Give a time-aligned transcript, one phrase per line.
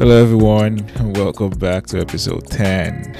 [0.00, 3.14] Hello, everyone, and welcome back to episode 10.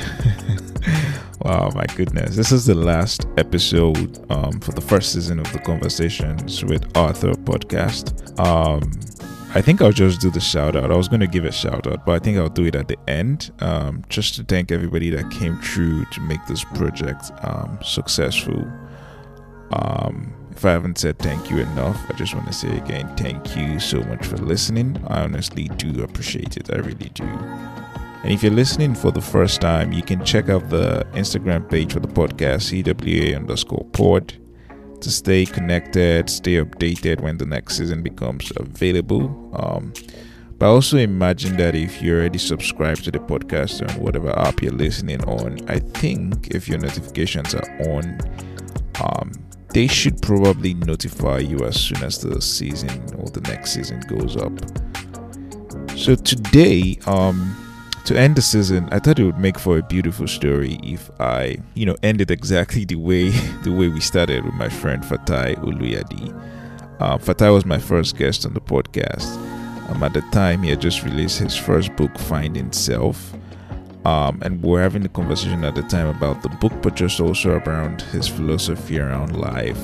[1.43, 5.59] wow, my goodness, this is the last episode um, for the first season of the
[5.59, 8.41] Conversations with Arthur podcast.
[8.41, 8.99] Um,
[9.55, 10.91] I think I'll just do the shout out.
[10.91, 12.89] I was going to give a shout out, but I think I'll do it at
[12.89, 17.79] the end um, just to thank everybody that came through to make this project um,
[17.83, 18.67] successful.
[19.73, 23.57] Um, if I haven't said thank you enough, I just want to say again, thank
[23.57, 25.03] you so much for listening.
[25.09, 26.71] I honestly do appreciate it.
[26.73, 27.25] I really do.
[28.23, 31.95] And if you're listening for the first time, you can check out the Instagram page
[31.95, 34.35] for the podcast, CWA underscore pod,
[35.01, 39.51] to stay connected, stay updated when the next season becomes available.
[39.55, 39.95] Um,
[40.59, 44.73] but also imagine that if you're already subscribed to the podcast on whatever app you're
[44.73, 48.21] listening on, I think if your notifications are on,
[49.03, 49.33] um,
[49.73, 54.37] they should probably notify you as soon as the season or the next season goes
[54.37, 54.53] up.
[55.97, 57.57] So today, um,
[58.07, 61.59] to end the season, I thought it would make for a beautiful story if I,
[61.75, 63.31] you know, ended exactly the way
[63.63, 66.35] the way we started with my friend Fatai Uluyadi.
[67.01, 69.27] Uh, Fatai was my first guest on the podcast.
[69.91, 73.33] Um, at the time, he had just released his first book, Finding Self.
[74.05, 77.59] Um, and we're having a conversation at the time about the book, but just also
[77.59, 79.81] around his philosophy around life.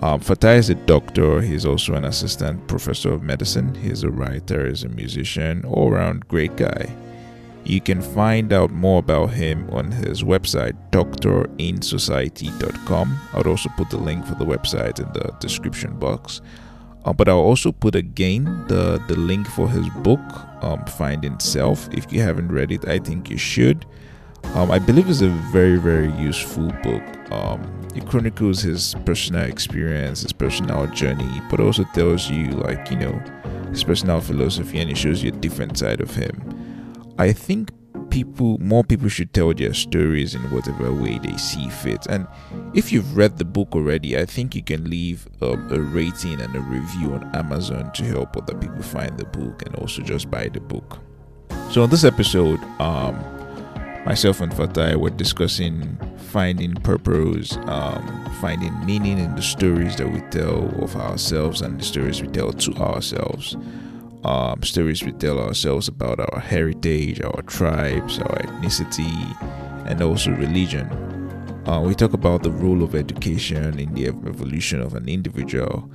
[0.00, 1.40] Um, Fatai is a doctor.
[1.40, 3.74] He's also an assistant professor of medicine.
[3.74, 4.68] He's a writer.
[4.68, 5.64] He's a musician.
[5.64, 6.94] All around great guy.
[7.64, 13.18] You can find out more about him on his website, doctorinsociety.com.
[13.32, 16.42] I'll also put the link for the website in the description box.
[17.04, 20.20] Uh, but I'll also put again the, the link for his book,
[20.62, 21.88] um, Finding Self.
[21.92, 23.84] If you haven't read it, I think you should.
[24.54, 27.02] Um, I believe it's a very, very useful book.
[27.32, 27.60] Um,
[27.94, 33.22] it chronicles his personal experience, his personal journey, but also tells you, like, you know,
[33.70, 36.40] his personal philosophy and it shows you a different side of him.
[37.18, 37.70] I think
[38.14, 42.06] people more people should tell their stories in whatever way they see fit.
[42.08, 42.28] And
[42.72, 46.54] if you've read the book already i think you can leave a, a, rating and
[46.54, 50.48] a review on amazon to help other people find the book and also just buy
[50.48, 51.00] the book.
[51.70, 53.16] So on this episode um
[54.06, 55.98] myself and fatai were discussing
[56.30, 61.84] finding purpose um, finding meaning in the stories that we tell of ourselves and the
[61.84, 63.56] stories we tell to ourselves
[64.24, 69.14] um, stories we tell ourselves about our heritage, our tribes, our ethnicity,
[69.88, 70.88] and also religion.
[71.66, 75.90] Uh, we talk about the role of education in the evolution of an individual.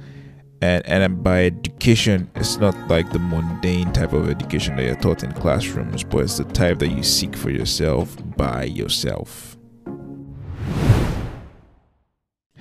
[0.61, 5.23] And, and by education, it's not like the mundane type of education that you're taught
[5.23, 9.58] in classrooms, but it's the type that you seek for yourself by yourself.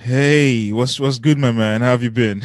[0.01, 1.81] Hey, what's what's good, my man?
[1.81, 2.41] How have you been?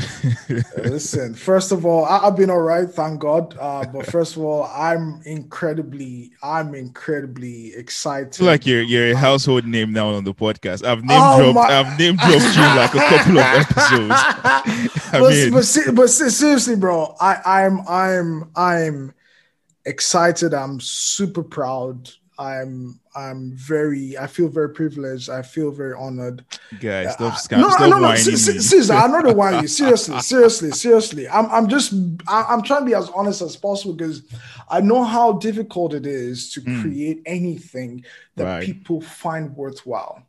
[0.76, 3.56] Listen, first of all, I, have been all right, thank God.
[3.60, 8.40] Uh, but first of all, I'm incredibly, I'm incredibly excited.
[8.40, 10.84] like you're you're a household name now on the podcast.
[10.84, 11.78] I've name oh dropped, my...
[11.78, 15.10] I've name dropped you like a couple of episodes.
[15.12, 15.52] but, mean...
[15.52, 19.14] but, but seriously, bro, I, I'm I'm I'm
[19.84, 20.54] excited.
[20.54, 22.10] I'm super proud.
[22.36, 25.30] I'm I'm very I feel very privileged.
[25.30, 26.44] I feel very honored.
[26.80, 28.14] Guys, stop, no, stop no, no, no.
[28.16, 29.68] Seriously, I'm not whining you.
[29.68, 31.28] Seriously, seriously, seriously.
[31.28, 31.92] I'm I'm just
[32.26, 34.22] I'm trying to be as honest as possible because
[34.68, 36.80] I know how difficult it is to mm.
[36.82, 38.04] create anything
[38.34, 38.64] that right.
[38.64, 40.26] people find worthwhile.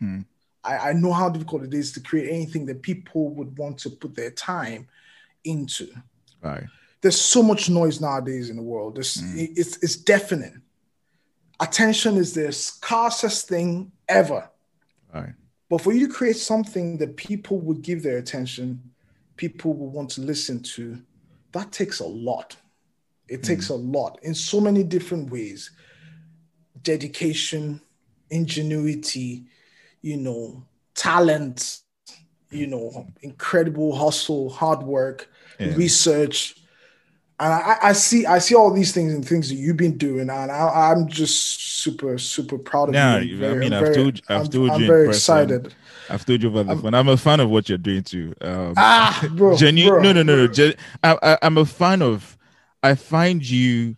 [0.00, 0.24] Mm.
[0.64, 3.90] I, I know how difficult it is to create anything that people would want to
[3.90, 4.88] put their time
[5.44, 5.88] into.
[6.40, 6.64] Right.
[7.02, 8.94] There's so much noise nowadays in the world.
[8.94, 9.52] There's, mm.
[9.54, 10.61] it's it's deafening
[11.60, 14.48] attention is the scarcest thing ever.
[15.14, 15.32] Right.
[15.68, 18.82] But for you to create something that people would give their attention,
[19.36, 21.00] people will want to listen to,
[21.52, 22.56] that takes a lot.
[23.28, 23.46] It mm.
[23.46, 25.70] takes a lot in so many different ways
[26.82, 27.80] dedication,
[28.30, 29.44] ingenuity,
[30.00, 30.64] you know,
[30.94, 31.80] talent,
[32.50, 35.28] you know, incredible hustle, hard work,
[35.58, 35.74] yeah.
[35.74, 36.61] research,
[37.42, 40.30] and I, I, see I see all these things and things that you've been doing,
[40.30, 43.36] and I, am just super super proud of yeah, you.
[43.36, 44.86] Very, I mean, I've very, told I've told I'm, you.
[44.86, 45.74] I'm very excited.
[46.08, 46.94] I've told you about the phone.
[46.94, 48.32] I'm a fan of what you're doing too.
[48.40, 50.46] Um, ah, bro, genu- bro, no, no, no, no.
[50.46, 52.38] Gen- I, I, I'm a fan of.
[52.80, 53.96] I find you.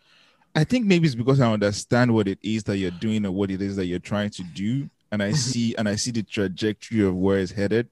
[0.55, 3.51] I think maybe it's because I understand what it is that you're doing or what
[3.51, 7.05] it is that you're trying to do, and I see and I see the trajectory
[7.05, 7.91] of where it's headed,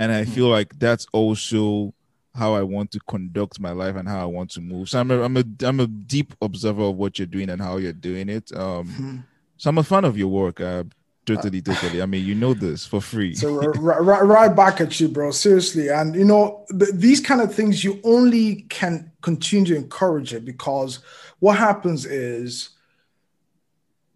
[0.00, 1.94] and I feel like that's also
[2.34, 4.88] how I want to conduct my life and how I want to move.
[4.88, 7.76] So I'm a, I'm a I'm a deep observer of what you're doing and how
[7.76, 8.50] you're doing it.
[8.56, 9.16] Um, mm-hmm.
[9.56, 10.60] so I'm a fan of your work.
[10.60, 10.84] Uh,
[11.26, 12.00] totally, totally.
[12.00, 13.34] I mean, you know this for free.
[13.34, 15.30] So right, right back at you, bro.
[15.30, 20.32] Seriously, and you know th- these kind of things you only can continue to encourage
[20.32, 21.00] it because
[21.38, 22.70] what happens is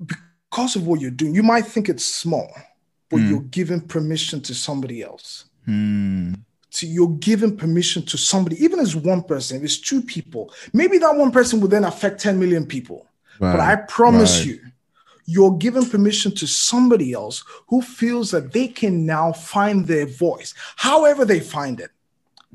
[0.04, 2.50] because of what you're doing, you might think it's small,
[3.10, 3.28] but mm.
[3.28, 5.44] you're giving permission to somebody else.
[5.68, 6.40] Mm.
[6.76, 10.98] So you're giving permission to somebody, even as one person, if it's two people, maybe
[10.98, 13.06] that one person will then affect 10 million people.
[13.40, 13.52] Right.
[13.52, 14.48] But I promise right.
[14.48, 14.60] you,
[15.24, 20.52] you're giving permission to somebody else who feels that they can now find their voice,
[20.76, 21.90] however they find it.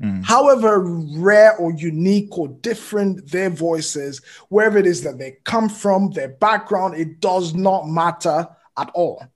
[0.00, 0.24] Mm.
[0.24, 0.78] However
[1.18, 6.28] rare or unique or different their voices, wherever it is that they come from, their
[6.28, 8.46] background, it does not matter
[8.78, 9.26] at all.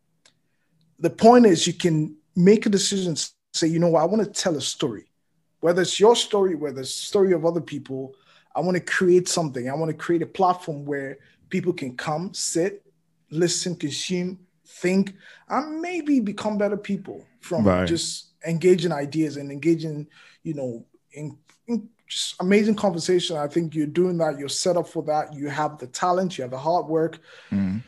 [1.00, 3.16] The point is, you can make a decision,
[3.56, 5.06] say, you know what, I want to tell a story,
[5.60, 8.14] whether it's your story, whether it's the story of other people.
[8.54, 9.68] I want to create something.
[9.68, 11.18] I want to create a platform where
[11.50, 12.82] people can come, sit,
[13.30, 15.14] listen, consume, think,
[15.48, 17.86] and maybe become better people from right.
[17.86, 20.06] just engaging ideas and engaging,
[20.42, 21.36] you know, in,
[21.66, 23.36] in just amazing conversation.
[23.36, 24.38] I think you're doing that.
[24.38, 25.34] You're set up for that.
[25.34, 26.38] You have the talent.
[26.38, 27.18] You have the hard work.
[27.50, 27.82] Mm.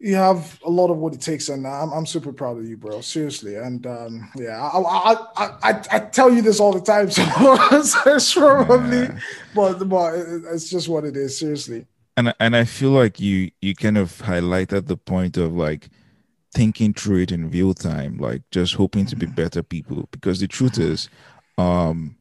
[0.00, 2.76] You have a lot of what it takes, and I'm, I'm super proud of you,
[2.76, 3.02] bro.
[3.02, 7.10] Seriously, and um, yeah, I, I, I, I, tell you this all the time,
[7.82, 9.18] so it's probably, yeah.
[9.54, 11.38] but but it's just what it is.
[11.38, 11.86] Seriously
[12.16, 15.88] and and I feel like you you kind of highlighted the point of like
[16.52, 19.36] thinking through it in real time, like just hoping to be mm-hmm.
[19.36, 20.08] better people.
[20.10, 21.08] Because the truth is,
[21.58, 22.16] um,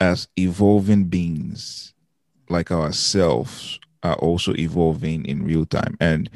[0.00, 1.94] as evolving beings
[2.48, 5.96] like ourselves are also evolving in real time.
[6.00, 6.28] And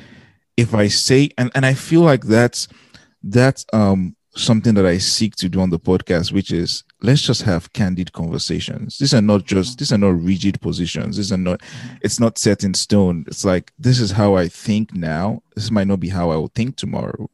[0.59, 2.67] if I say and, and I feel like that's
[3.23, 7.43] that's um something that I seek to do on the podcast, which is let's just
[7.43, 8.99] have candid conversations.
[8.99, 11.17] These are not just these are not rigid positions.
[11.17, 11.63] These are not
[12.03, 13.25] it's not set in stone.
[13.29, 15.43] It's like this is how I think now.
[15.55, 17.31] This might not be how I will think tomorrow.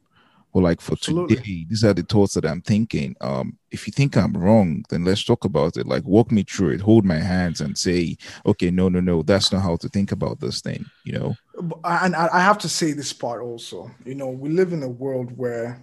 [0.55, 1.35] Or like for Absolutely.
[1.35, 3.13] today, these are the thoughts that I'm thinking.
[3.19, 5.85] Um, if you think I'm wrong, then let's talk about it.
[5.85, 8.15] Like walk me through it, hold my hands and say,
[8.45, 11.35] okay, no, no, no, that's not how to think about this thing, you know.
[11.83, 13.91] And I have to say this part also.
[14.05, 15.81] You know, we live in a world where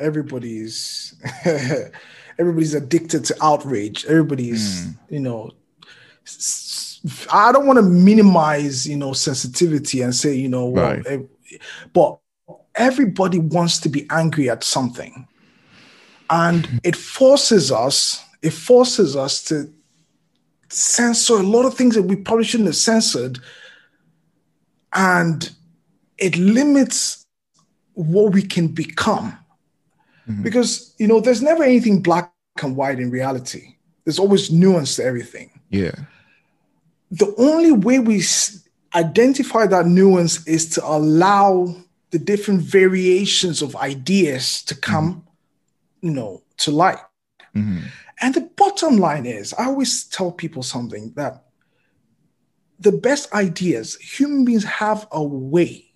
[0.00, 1.14] everybody's
[2.38, 4.98] everybody's addicted to outrage everybody's mm.
[5.10, 5.50] you know
[7.32, 11.06] i don't want to minimize you know sensitivity and say you know well, right.
[11.06, 11.18] Eh,
[11.92, 12.18] but
[12.78, 15.26] everybody wants to be angry at something
[16.30, 19.70] and it forces us it forces us to
[20.70, 23.38] censor a lot of things that we probably shouldn't have censored
[24.94, 25.50] and
[26.18, 27.26] it limits
[27.94, 29.36] what we can become
[30.28, 30.42] Mm-hmm.
[30.42, 32.32] Because, you know, there's never anything black
[32.62, 35.50] and white in reality, there's always nuance to everything.
[35.70, 35.94] Yeah.
[37.10, 38.22] The only way we
[38.94, 41.74] identify that nuance is to allow
[42.10, 46.06] the different variations of ideas to come, mm-hmm.
[46.06, 46.98] you know, to light.
[47.54, 47.86] Mm-hmm.
[48.20, 51.44] And the bottom line is, I always tell people something that
[52.80, 55.88] the best ideas, human beings have a way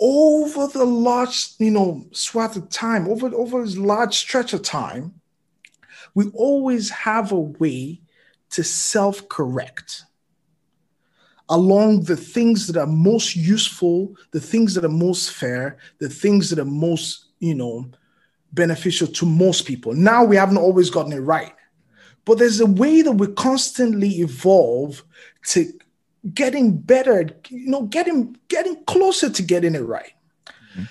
[0.00, 5.20] over the large, you know, swath of time, over, over this large stretch of time,
[6.14, 8.00] we always have a way
[8.50, 10.04] to self correct
[11.52, 16.48] along the things that are most useful, the things that are most fair, the things
[16.48, 17.86] that are most, you know,
[18.54, 19.92] beneficial to most people.
[19.92, 21.54] Now we haven't always gotten it right,
[22.24, 25.04] but there's a way that we constantly evolve
[25.48, 25.70] to
[26.32, 30.14] getting better, you know, getting getting closer to getting it right.
[30.46, 30.84] Mm-hmm.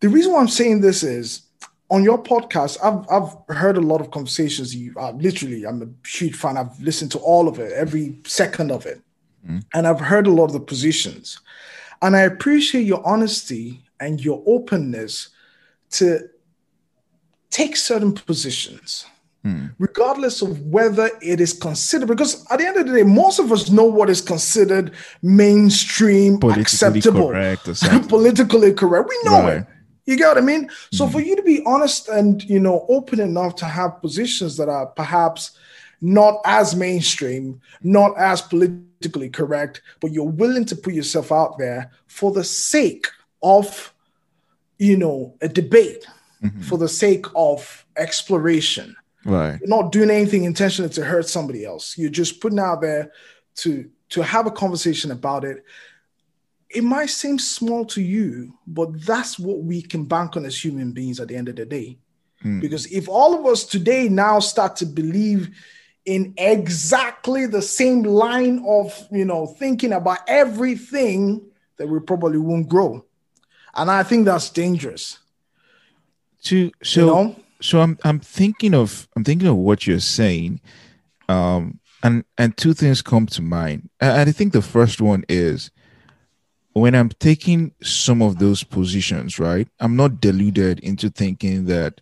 [0.00, 1.42] The reason why I'm saying this is
[1.90, 4.74] on your podcast, I've I've heard a lot of conversations.
[4.74, 6.56] You uh, literally, I'm a huge fan.
[6.56, 9.00] I've listened to all of it, every second of it,
[9.44, 9.58] mm-hmm.
[9.74, 11.40] and I've heard a lot of the positions.
[12.00, 15.30] And I appreciate your honesty and your openness
[15.90, 16.28] to
[17.50, 19.06] take certain positions
[19.44, 19.66] Hmm.
[19.78, 22.06] regardless of whether it is considered.
[22.06, 24.92] Because at the end of the day, most of us know what is considered
[25.22, 27.64] mainstream, politically acceptable, correct
[28.08, 29.08] politically correct.
[29.08, 29.56] We know right.
[29.58, 29.66] it.
[30.06, 30.68] You get what I mean?
[30.92, 31.12] So mm.
[31.12, 34.86] for you to be honest and you know open enough to have positions that are
[34.86, 35.52] perhaps
[36.00, 41.90] not as mainstream, not as politically correct, but you're willing to put yourself out there
[42.06, 43.06] for the sake
[43.42, 43.92] of,
[44.78, 46.06] you know, a debate,
[46.42, 46.60] mm-hmm.
[46.62, 48.96] for the sake of exploration,
[49.28, 49.58] Right.
[49.60, 51.98] You're not doing anything intentionally to hurt somebody else.
[51.98, 53.12] You're just putting out there
[53.56, 55.64] to to have a conversation about it.
[56.70, 60.92] It might seem small to you, but that's what we can bank on as human
[60.92, 61.98] beings at the end of the day.
[62.40, 62.60] Hmm.
[62.60, 65.50] Because if all of us today now start to believe
[66.08, 71.42] in exactly the same line of you know thinking about everything,
[71.76, 73.04] that we probably won't grow.
[73.74, 75.18] and I think that's dangerous.
[76.44, 77.36] To so you know?
[77.60, 80.60] so I'm I'm thinking of I'm thinking of what you're saying,
[81.28, 83.90] um, and and two things come to mind.
[84.00, 85.70] And I think the first one is
[86.72, 89.68] when I'm taking some of those positions, right?
[89.78, 92.00] I'm not deluded into thinking that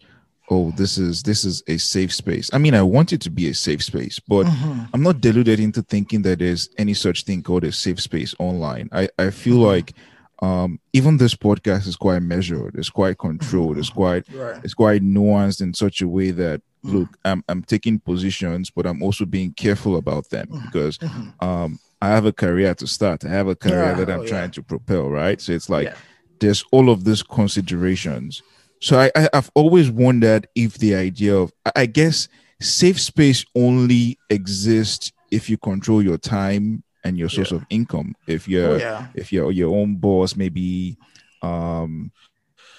[0.50, 3.49] oh this is this is a safe space i mean i want it to be
[3.49, 4.83] a safe space but mm-hmm.
[4.93, 8.88] i'm not deluded into thinking that there's any such thing called a safe space online
[8.93, 9.65] i i feel mm-hmm.
[9.65, 9.95] like
[10.43, 14.61] um even this podcast is quite measured it's quite controlled it's quite right.
[14.62, 16.99] it's quite nuanced in such a way that mm-hmm.
[16.99, 20.65] look i'm i'm taking positions but i'm also being careful about them mm-hmm.
[20.67, 21.45] because mm-hmm.
[21.45, 24.26] um i have a career to start i have a career yeah, that i'm oh,
[24.26, 24.53] trying yeah.
[24.53, 25.95] to propel right so it's like yeah.
[26.38, 28.43] there's all of these considerations
[28.80, 32.28] so I, I have always wondered if the idea of I guess
[32.61, 37.59] safe space only exists if you control your time and your source yeah.
[37.59, 38.14] of income.
[38.26, 39.06] If you're oh, yeah.
[39.14, 40.97] if you're your own boss, maybe
[41.42, 42.11] um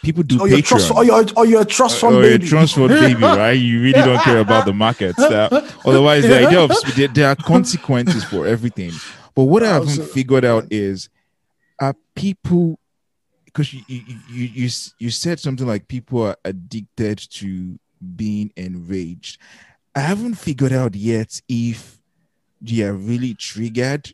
[0.03, 0.65] people do or Patreon.
[0.65, 2.47] Trust, or your or your trust fund or baby.
[2.47, 3.51] Trust fund baby, right?
[3.51, 5.19] You really don't care about the markets.
[5.19, 8.91] Uh, otherwise, the idea of there, there, are consequences for everything.
[9.35, 11.09] But what I haven't figured out is
[11.79, 12.79] are people
[13.57, 17.79] because you, you you you you said something like people are addicted to
[18.15, 19.41] being enraged.
[19.95, 21.97] I haven't figured out yet if
[22.61, 24.13] they are really triggered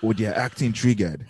[0.00, 1.26] or they are acting triggered.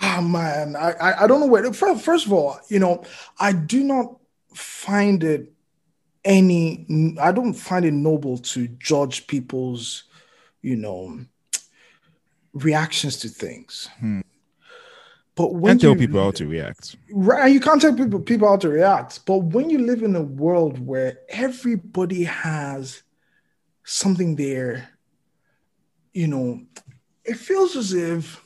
[0.00, 1.72] Ah oh, man, I I don't know where.
[1.72, 3.04] First, first of all, you know,
[3.38, 4.16] I do not
[4.52, 5.52] find it
[6.24, 7.16] any.
[7.20, 10.04] I don't find it noble to judge people's,
[10.60, 11.20] you know,
[12.52, 13.88] reactions to things.
[14.00, 14.22] Hmm.
[15.36, 17.52] But when you tell people how to react, right?
[17.52, 19.26] You can't tell people people how to react.
[19.26, 23.02] But when you live in a world where everybody has
[23.82, 24.88] something there,
[26.12, 26.60] you know,
[27.24, 28.40] it feels as if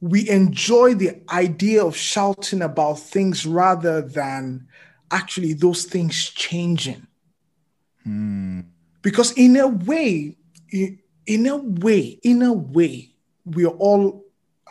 [0.00, 4.66] we enjoy the idea of shouting about things rather than
[5.10, 7.06] actually those things changing.
[8.02, 8.60] Hmm.
[9.02, 10.36] Because in a way,
[10.70, 13.14] in a way, in a way,
[13.44, 14.23] we are all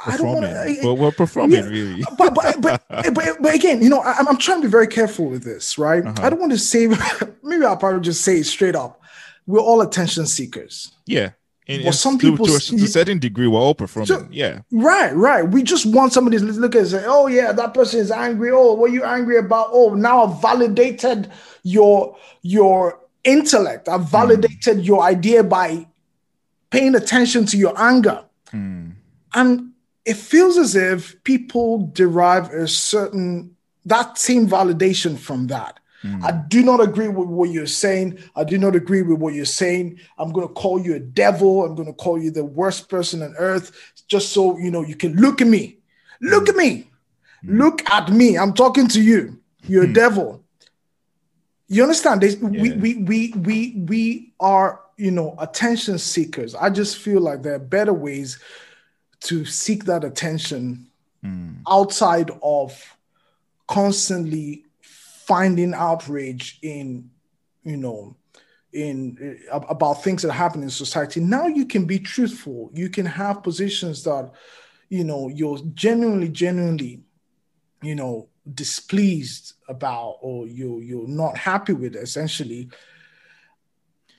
[0.05, 0.79] I don't want to.
[0.83, 2.03] Well, we're performing yeah, really.
[2.17, 5.25] but, but, but, but, but again, you know, I, am trying to be very careful
[5.29, 6.05] with this, right?
[6.05, 6.15] Uh-huh.
[6.21, 6.87] I don't want to say.
[7.43, 9.01] maybe I'll probably just say it straight up.
[9.45, 10.93] We're all attention seekers.
[11.05, 11.31] Yeah.
[11.65, 14.07] In, well, some people to, to, a, certain degree, we're all performing.
[14.07, 14.61] So, yeah.
[14.71, 15.47] Right, right.
[15.47, 18.51] We just want somebody to look at and say, "Oh yeah, that person is angry.
[18.51, 19.69] Oh, what are you angry about?
[19.71, 21.31] Oh, now I've validated
[21.63, 23.87] your your intellect.
[23.87, 24.85] I've validated mm.
[24.85, 25.87] your idea by
[26.69, 28.95] paying attention to your anger." Mm.
[29.33, 29.72] And
[30.05, 33.55] it feels as if people derive a certain
[33.85, 35.79] that same validation from that.
[36.03, 36.23] Mm.
[36.23, 38.19] I do not agree with what you're saying.
[38.35, 39.99] I do not agree with what you're saying.
[40.17, 41.65] I'm going to call you a devil.
[41.65, 44.95] I'm going to call you the worst person on earth just so you know you
[44.95, 45.77] can look at me.
[46.21, 46.49] Look mm.
[46.49, 46.89] at me.
[47.45, 47.57] Mm.
[47.57, 48.37] Look at me.
[48.37, 49.39] I'm talking to you.
[49.65, 49.93] You're a hmm.
[49.93, 50.43] devil.
[51.69, 52.21] You understand?
[52.21, 52.61] They, yeah.
[52.61, 56.53] we, we we we we are, you know, attention seekers.
[56.53, 58.39] I just feel like there are better ways
[59.23, 60.87] to seek that attention
[61.23, 61.55] mm.
[61.67, 62.97] outside of
[63.67, 67.09] constantly finding outrage in
[67.63, 68.15] you know
[68.73, 71.19] in uh, about things that happen in society.
[71.19, 72.69] Now you can be truthful.
[72.73, 74.31] You can have positions that
[74.89, 77.01] you know you're genuinely genuinely
[77.81, 82.69] you know displeased about or you you're not happy with essentially.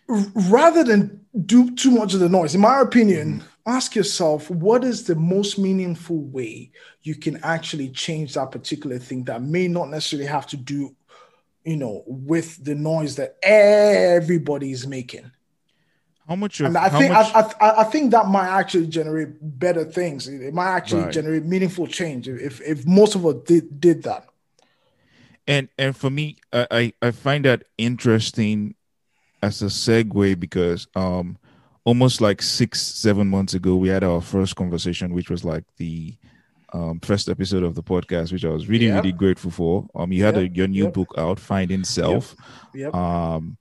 [0.09, 4.85] Rather than do too much of the noise in my opinion mm ask yourself what
[4.85, 6.71] is the most meaningful way
[7.03, 10.95] you can actually change that particular thing that may not necessarily have to do
[11.65, 15.31] you know with the noise that everybody is making?
[16.29, 17.35] How much of, and i think much...
[17.35, 20.27] I, I, I, think that might actually generate better things.
[20.27, 21.13] It might actually right.
[21.13, 24.27] generate meaningful change if if most of us did did that.
[25.47, 28.75] And and for me i i find that interesting
[29.43, 31.37] as a segue because um
[31.85, 36.15] almost like six, seven months ago, we had our first conversation, which was like the
[36.73, 38.97] um, first episode of the podcast, which I was really, yep.
[38.97, 39.87] really grateful for.
[39.95, 40.51] Um, you had yep.
[40.51, 40.95] a, your new yep.
[40.95, 42.35] book out, Finding Self.
[42.75, 42.95] Yep.
[42.95, 43.57] Um,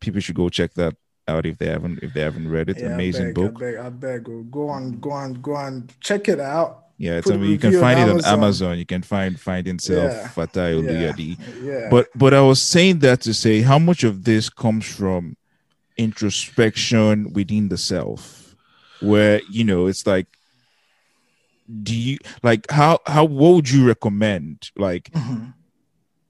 [0.00, 0.96] people should go check that
[1.28, 2.80] out if they haven't if they haven't read it.
[2.80, 3.56] Yeah, Amazing I beg, book.
[3.56, 4.50] I beg, I beg.
[4.50, 5.88] Go on, go on, go on.
[6.00, 6.86] Check it out.
[6.96, 8.32] Yeah, I mean, you can find it on Amazon.
[8.34, 8.78] Amazon.
[8.78, 10.28] You can find Finding Self, yeah.
[10.28, 10.82] Fatai.
[10.82, 11.36] Yeah.
[11.62, 11.88] yeah.
[11.90, 15.36] But but I was saying that to say how much of this comes from
[15.98, 18.56] introspection within the self
[19.00, 20.26] where you know it's like
[21.82, 25.10] do you like how how what would you recommend like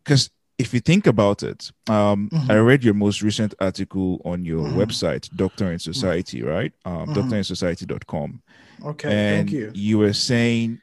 [0.02, 0.34] because mm-hmm.
[0.58, 2.50] if you think about it um mm-hmm.
[2.50, 4.80] i read your most recent article on your mm-hmm.
[4.80, 7.12] website doctor in society right um mm-hmm.
[7.12, 8.42] doctorinsociety.com
[8.84, 10.80] okay and thank you you were saying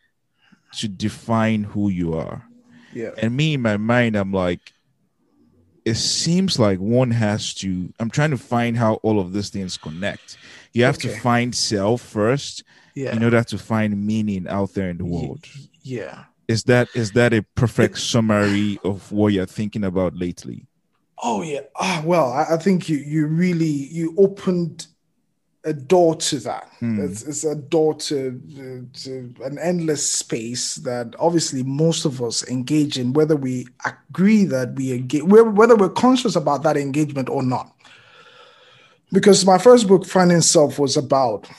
[0.77, 2.47] to define who you are.
[2.93, 3.11] Yeah.
[3.17, 4.73] And me in my mind, I'm like,
[5.85, 7.93] it seems like one has to.
[7.99, 10.37] I'm trying to find how all of these things connect.
[10.73, 11.09] You have okay.
[11.09, 12.63] to find self first,
[12.95, 13.15] yeah.
[13.15, 15.45] in order to find meaning out there in the world.
[15.83, 16.23] Yeah.
[16.47, 20.65] Is that is that a perfect summary of what you're thinking about lately?
[21.21, 21.61] Oh yeah.
[21.75, 24.87] Ah, well, I, I think you you really you opened
[25.65, 26.71] a door to that.
[26.79, 27.09] Mm.
[27.09, 32.99] It's, it's, a door to, to an endless space that obviously most of us engage
[32.99, 37.73] in, whether we agree that we engage, whether we're conscious about that engagement or not.
[39.11, 41.49] Because my first book, Finding Self, was about,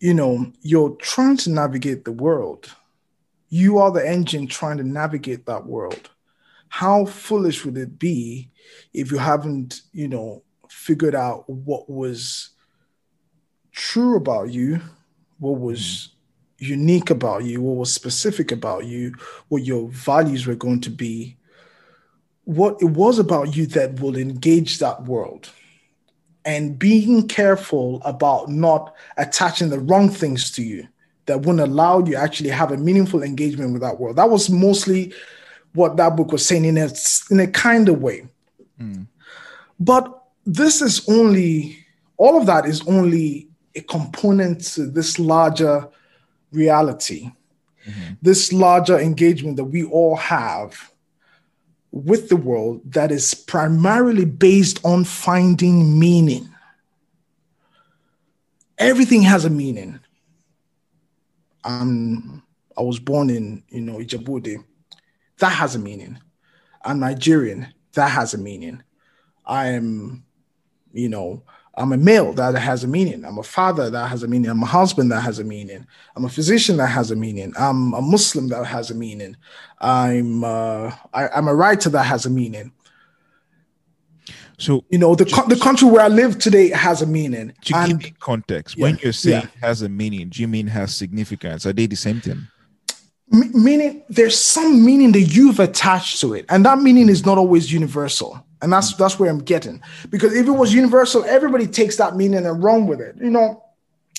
[0.00, 2.74] you know, you're trying to navigate the world.
[3.50, 6.10] You are the engine trying to navigate that world.
[6.68, 8.50] How foolish would it be
[8.92, 12.50] if you haven't, you know, figured out what was
[13.72, 14.80] true about you,
[15.38, 16.10] what was
[16.58, 19.14] unique about you, what was specific about you,
[19.48, 21.36] what your values were going to be,
[22.44, 25.50] what it was about you that will engage that world.
[26.44, 30.88] And being careful about not attaching the wrong things to you
[31.26, 34.16] that wouldn't allow you actually have a meaningful engagement with that world.
[34.16, 35.12] That was mostly
[35.74, 36.90] what that book was saying in a,
[37.30, 38.26] in a kind of way.
[38.80, 39.06] Mm.
[39.78, 41.86] But this is only,
[42.16, 45.88] all of that is only a component to this larger
[46.52, 47.30] reality,
[47.86, 48.14] mm-hmm.
[48.22, 50.90] this larger engagement that we all have
[51.92, 56.48] with the world that is primarily based on finding meaning.
[58.78, 60.00] Everything has a meaning.
[61.64, 62.42] Um,
[62.78, 64.64] I was born in, you know, Ijebu
[65.38, 66.18] That has a meaning.
[66.82, 67.74] I'm Nigerian.
[67.92, 68.82] That has a meaning.
[69.44, 70.24] I am,
[70.92, 71.42] you know,
[71.80, 73.24] I'm a male that has a meaning.
[73.24, 74.50] I'm a father that has a meaning.
[74.50, 75.86] I'm a husband that has a meaning.
[76.14, 77.54] I'm a physician that has a meaning.
[77.58, 79.34] I'm a Muslim that has a meaning.
[79.80, 82.72] I'm uh, I, am a writer that has a meaning.
[84.58, 87.54] So you know the the country where I live today has a meaning.
[87.64, 89.66] To and, give context, yeah, when you're saying yeah.
[89.66, 91.64] has a meaning, do you mean has significance?
[91.64, 92.46] Are they the same thing?
[93.32, 97.72] meaning there's some meaning that you've attached to it, and that meaning is not always
[97.72, 99.82] universal and that's that's where I'm getting.
[100.10, 103.16] Because if it was universal, everybody takes that meaning and run with it.
[103.20, 103.62] You know,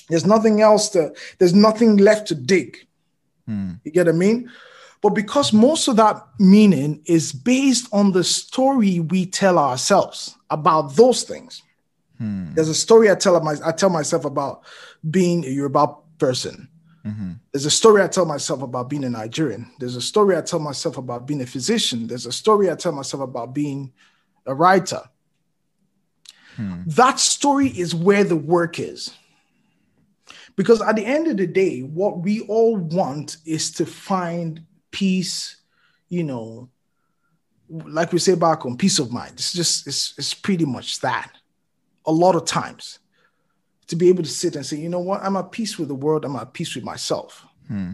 [0.08, 1.14] there's nothing else to.
[1.38, 2.78] There's nothing left to dig.
[3.46, 3.72] Hmm.
[3.84, 4.50] You get what I mean?
[5.00, 10.94] But because most of that meaning is based on the story we tell ourselves about
[10.94, 11.62] those things.
[12.18, 12.54] Hmm.
[12.54, 14.62] There's a story I tell my I tell myself about
[15.10, 16.68] being a Yoruba person.
[17.04, 17.32] Mm-hmm.
[17.50, 19.68] There's a story I tell myself about being a Nigerian.
[19.78, 22.06] There's a story I tell myself about being a physician.
[22.06, 23.92] There's a story I tell myself about being
[24.46, 25.02] a writer.
[26.56, 26.82] Hmm.
[26.86, 29.14] That story is where the work is.
[30.56, 35.56] Because at the end of the day, what we all want is to find peace,
[36.08, 36.68] you know,
[37.70, 39.32] like we say back home, peace of mind.
[39.34, 41.32] It's just, it's, it's pretty much that.
[42.04, 42.98] A lot of times
[43.86, 45.94] to be able to sit and say, you know what, I'm at peace with the
[45.94, 47.46] world, I'm at peace with myself.
[47.68, 47.92] Hmm.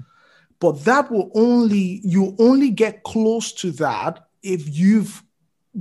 [0.61, 5.23] But that will only, you only get close to that if you've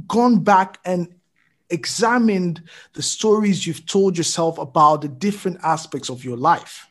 [0.07, 1.13] gone back and
[1.69, 6.87] examined the stories you've told yourself about the different aspects of your life.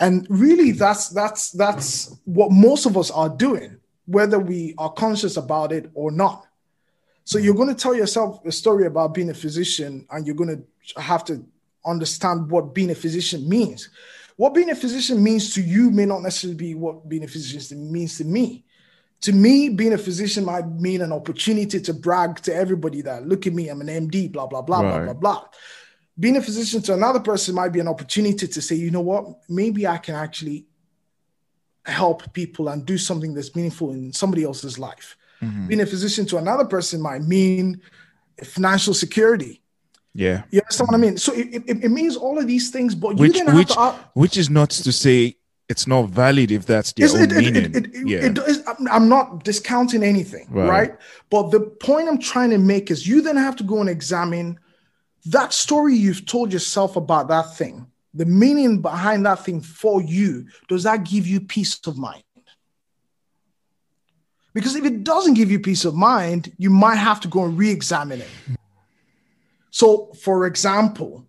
[0.00, 5.36] And really that's that's that's what most of us are doing whether we are conscious
[5.36, 6.46] about it or not.
[7.24, 10.64] So you're going to tell yourself a story about being a physician and you're going
[10.94, 11.44] to have to
[11.84, 13.90] understand what being a physician means.
[14.36, 17.92] What being a physician means to you may not necessarily be what being a physician
[17.92, 18.64] means to me
[19.22, 23.46] to me, being a physician might mean an opportunity to brag to everybody that look
[23.46, 25.04] at me, I'm an MD, blah, blah, blah, right.
[25.04, 25.44] blah, blah, blah.
[26.18, 29.26] Being a physician to another person might be an opportunity to say, you know what,
[29.48, 30.66] maybe I can actually
[31.84, 35.16] help people and do something that's meaningful in somebody else's life.
[35.42, 35.68] Mm-hmm.
[35.68, 37.80] Being a physician to another person might mean
[38.44, 39.62] financial security.
[40.14, 40.42] Yeah.
[40.50, 41.16] You understand what I mean?
[41.16, 43.94] So it, it, it means all of these things, but which, you didn't which, to.
[44.14, 45.36] which is not to say
[45.68, 47.74] it's not valid if that's the it, meaning.
[47.74, 48.88] It, it, yeah.
[48.90, 50.68] I'm not discounting anything, right.
[50.68, 50.96] right?
[51.28, 54.58] But the point I'm trying to make is you then have to go and examine
[55.26, 60.46] that story you've told yourself about that thing, the meaning behind that thing for you.
[60.68, 62.22] Does that give you peace of mind?
[64.54, 67.58] Because if it doesn't give you peace of mind, you might have to go and
[67.58, 68.30] re examine it.
[69.70, 71.27] So, for example,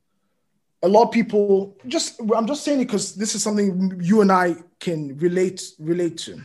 [0.82, 4.32] a lot of people just i'm just saying it because this is something you and
[4.32, 6.42] i can relate relate to.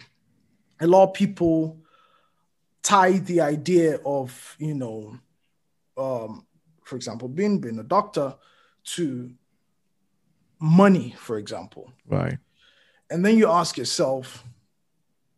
[0.80, 1.78] A lot of people
[2.82, 5.18] tie the idea of you know
[5.96, 6.46] um,
[6.82, 8.34] for example being being a doctor
[8.84, 9.30] to
[10.60, 11.92] money for example.
[12.06, 12.38] Right.
[13.10, 14.44] And then you ask yourself,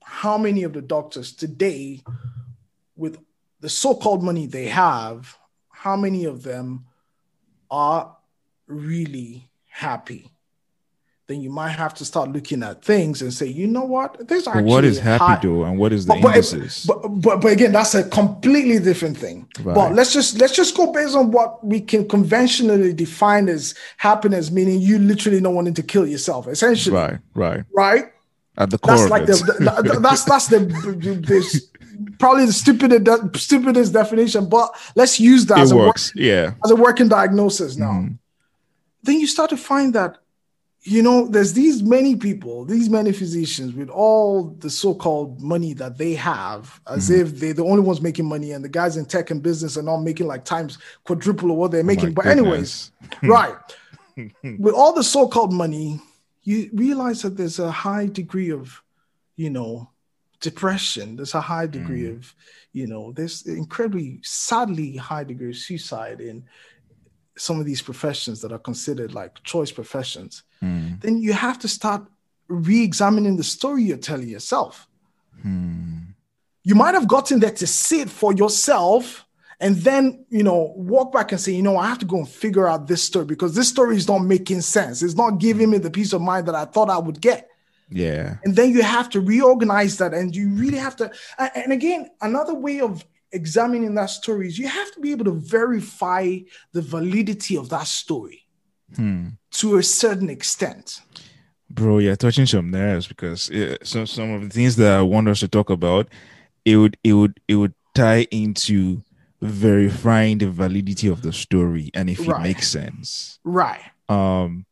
[0.02, 2.02] how many of the doctors today,
[2.94, 3.18] with
[3.60, 5.36] the so called money they have,
[5.68, 6.86] how many of them
[7.70, 8.15] are
[8.66, 10.30] really happy?
[11.28, 14.46] then you might have to start looking at things and say, you know what, there's
[14.46, 15.40] actually what is happy high...
[15.42, 16.84] though, and what is the but, indices?
[16.86, 19.48] But, but, but again, that's a completely different thing.
[19.60, 19.74] Right.
[19.74, 24.52] But let's just let's just go based on what we can conventionally define as happiness,
[24.52, 26.94] meaning you literally not wanting to kill yourself, essentially.
[26.94, 28.04] Right, right, right.
[28.56, 31.62] At the core, that's like the, the, that's that's the, the
[32.20, 36.12] probably the stupidest stupidest definition, but let's use that it as works.
[36.14, 37.90] a work, yeah as a working diagnosis now.
[37.90, 38.18] Mm.
[39.06, 40.18] Then you start to find that
[40.86, 45.98] you know, there's these many people, these many physicians with all the so-called money that
[45.98, 47.22] they have, as mm-hmm.
[47.22, 49.82] if they're the only ones making money, and the guys in tech and business are
[49.82, 52.14] not making like times quadruple of what they're oh making.
[52.14, 52.92] But anyways,
[53.24, 53.56] right.
[54.16, 56.00] with all the so-called money,
[56.44, 58.80] you realize that there's a high degree of,
[59.34, 59.90] you know,
[60.40, 61.16] depression.
[61.16, 62.16] There's a high degree mm.
[62.16, 62.32] of,
[62.72, 66.44] you know, there's incredibly sadly high degree of suicide in
[67.36, 71.00] some of these professions that are considered like choice professions, mm.
[71.00, 72.02] then you have to start
[72.48, 74.88] re-examining the story you're telling yourself.
[75.44, 76.14] Mm.
[76.62, 79.26] You might have gotten there to see it for yourself
[79.60, 82.28] and then you know walk back and say you know i have to go and
[82.28, 85.78] figure out this story because this story is not making sense it's not giving me
[85.78, 87.48] the peace of mind that i thought i would get
[87.88, 92.08] yeah and then you have to reorganize that and you really have to and again
[92.20, 96.38] another way of examining that story is you have to be able to verify
[96.72, 98.46] the validity of that story
[98.94, 99.28] hmm.
[99.52, 101.00] to a certain extent.
[101.68, 105.28] Bro, you're touching some nerves because it, so some of the things that I want
[105.28, 106.08] us to talk about,
[106.64, 109.02] it would it would it would tie into
[109.42, 112.40] verifying the validity of the story and if right.
[112.40, 113.38] it makes sense.
[113.44, 113.82] Right.
[114.08, 114.64] Um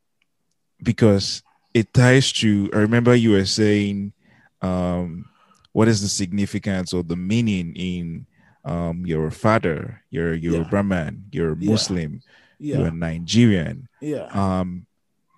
[0.82, 4.12] because it ties to I remember you were saying
[4.62, 5.26] um
[5.72, 8.26] what is the significance or the meaning in
[8.64, 10.82] um, you're a father, you're a Yoruba yeah.
[10.82, 12.22] man, you're a Muslim,
[12.58, 12.78] yeah.
[12.78, 13.88] you're a Nigerian.
[14.00, 14.28] Yeah.
[14.32, 14.86] Um,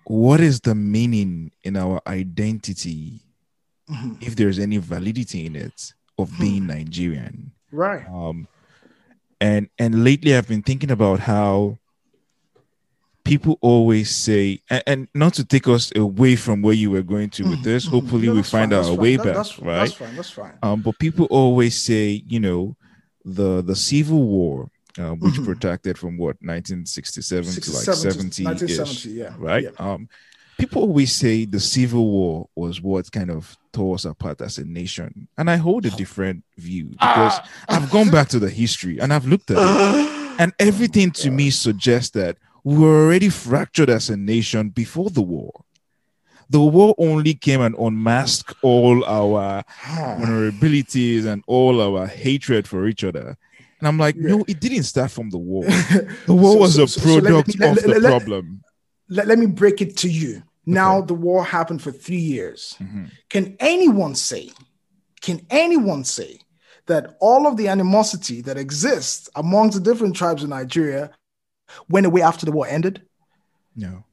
[0.05, 3.21] what is the meaning in our identity,
[3.89, 4.13] mm-hmm.
[4.21, 6.41] if there's any validity in it, of mm-hmm.
[6.41, 7.51] being Nigerian?
[7.71, 8.07] Right.
[8.07, 8.47] Um,
[9.41, 11.77] and and lately I've been thinking about how
[13.27, 17.29] people always say, and, and, not to take us away from where you were going
[17.31, 17.63] to with mm-hmm.
[17.63, 17.85] this.
[17.85, 19.79] Hopefully, no, we find fine, our way back, that's, right?
[19.79, 20.15] That's fine.
[20.15, 20.53] That's fine.
[20.63, 22.76] Um, but people always say, you know,
[23.27, 25.45] the the Civil War, uh, which mm-hmm.
[25.45, 29.63] protected from what 1967 to like 70 1970, yeah, right.
[29.65, 29.69] Yeah.
[29.77, 30.07] Um,
[30.57, 34.65] people always say the Civil War was what kind of tore us apart as a
[34.65, 37.49] nation, and I hold a different view because ah.
[37.69, 41.49] I've gone back to the history and I've looked at it, and everything to me
[41.49, 45.51] suggests that we were already fractured as a nation before the war
[46.49, 53.03] the war only came and unmasked all our vulnerabilities and all our hatred for each
[53.03, 53.37] other.
[53.79, 54.29] And I'm like, yeah.
[54.29, 55.63] no, it didn't start from the war.
[56.25, 58.63] The war so, was so, a so, product me, of let, the let, problem.
[59.09, 60.43] Let, let me break it to you.
[60.65, 61.07] Now okay.
[61.07, 62.75] the war happened for three years.
[62.79, 63.05] Mm-hmm.
[63.29, 64.51] Can anyone say,
[65.21, 66.39] can anyone say
[66.87, 71.11] that all of the animosity that exists amongst the different tribes in Nigeria
[71.89, 73.03] went away after the war ended?
[73.75, 74.03] No.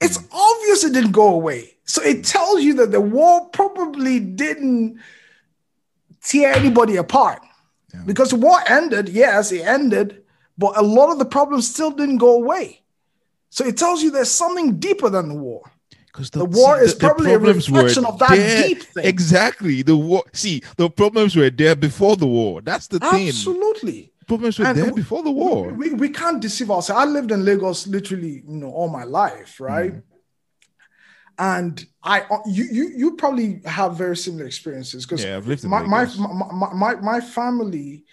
[0.00, 1.74] It's obvious it didn't go away.
[1.84, 5.00] So it tells you that the war probably didn't
[6.22, 7.42] tear anybody apart.
[7.92, 8.02] Yeah.
[8.04, 10.22] Because the war ended, yes, it ended,
[10.56, 12.82] but a lot of the problems still didn't go away.
[13.50, 15.62] So it tells you there's something deeper than the war.
[16.06, 18.68] Because the, the, war see, is the, probably the a reflection of that there.
[18.68, 19.06] deep thing.
[19.06, 19.82] Exactly.
[19.82, 20.24] The war.
[20.32, 22.60] See, the problems were there before the war.
[22.60, 23.18] That's the Absolutely.
[23.18, 23.28] thing.
[23.28, 25.72] Absolutely problems and there before the war.
[25.72, 27.00] We, we can't deceive ourselves.
[27.00, 29.94] I lived in Lagos literally, you know, all my life, right?
[29.94, 30.02] Mm.
[31.40, 35.70] And I, you, you, you probably have very similar experiences because yeah, I've lived in
[35.70, 38.04] my, my, my, my, my family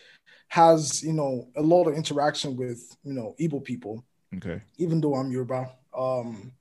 [0.48, 4.04] has, you know, a lot of interaction with, you know, Igbo people.
[4.38, 4.62] Okay.
[4.78, 6.52] Even though I'm Yoruba, um,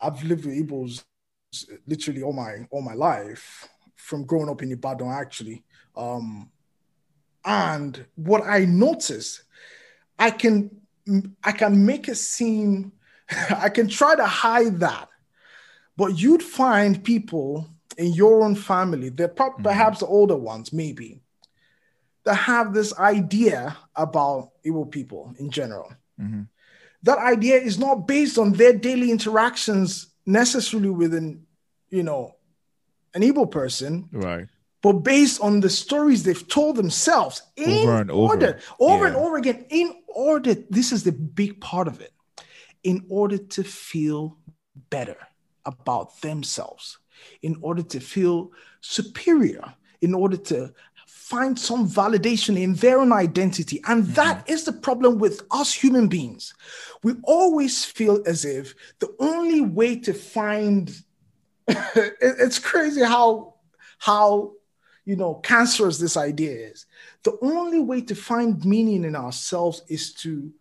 [0.00, 1.04] I've lived with Igbos
[1.86, 5.62] literally all my all my life from growing up in Ibadan actually.
[5.96, 6.50] Um,
[7.44, 9.42] and what I notice,
[10.18, 10.70] I can
[11.42, 12.92] I can make it seem
[13.50, 15.08] I can try to hide that,
[15.96, 19.62] but you'd find people in your own family, they're mm-hmm.
[19.62, 21.20] perhaps the older ones, maybe,
[22.24, 25.92] that have this idea about Igbo people in general.
[26.20, 26.42] Mm-hmm.
[27.02, 31.46] That idea is not based on their daily interactions necessarily with an,
[31.90, 32.36] you know,
[33.12, 34.48] an Igbo person, right?
[34.84, 39.08] But based on the stories they've told themselves in over and order, over, over yeah.
[39.08, 40.54] and over again, in order.
[40.68, 42.12] This is the big part of it.
[42.82, 44.36] In order to feel
[44.90, 45.16] better,
[45.64, 46.98] about themselves,
[47.40, 50.74] in order to feel superior, in order to
[51.06, 53.80] find some validation in their own identity.
[53.86, 54.12] And mm-hmm.
[54.12, 56.52] that is the problem with us human beings.
[57.02, 60.94] We always feel as if the only way to find
[61.66, 63.54] it's crazy how
[63.96, 64.52] how
[65.04, 66.86] you know cancerous this idea is.
[67.22, 70.52] The only way to find meaning in ourselves is to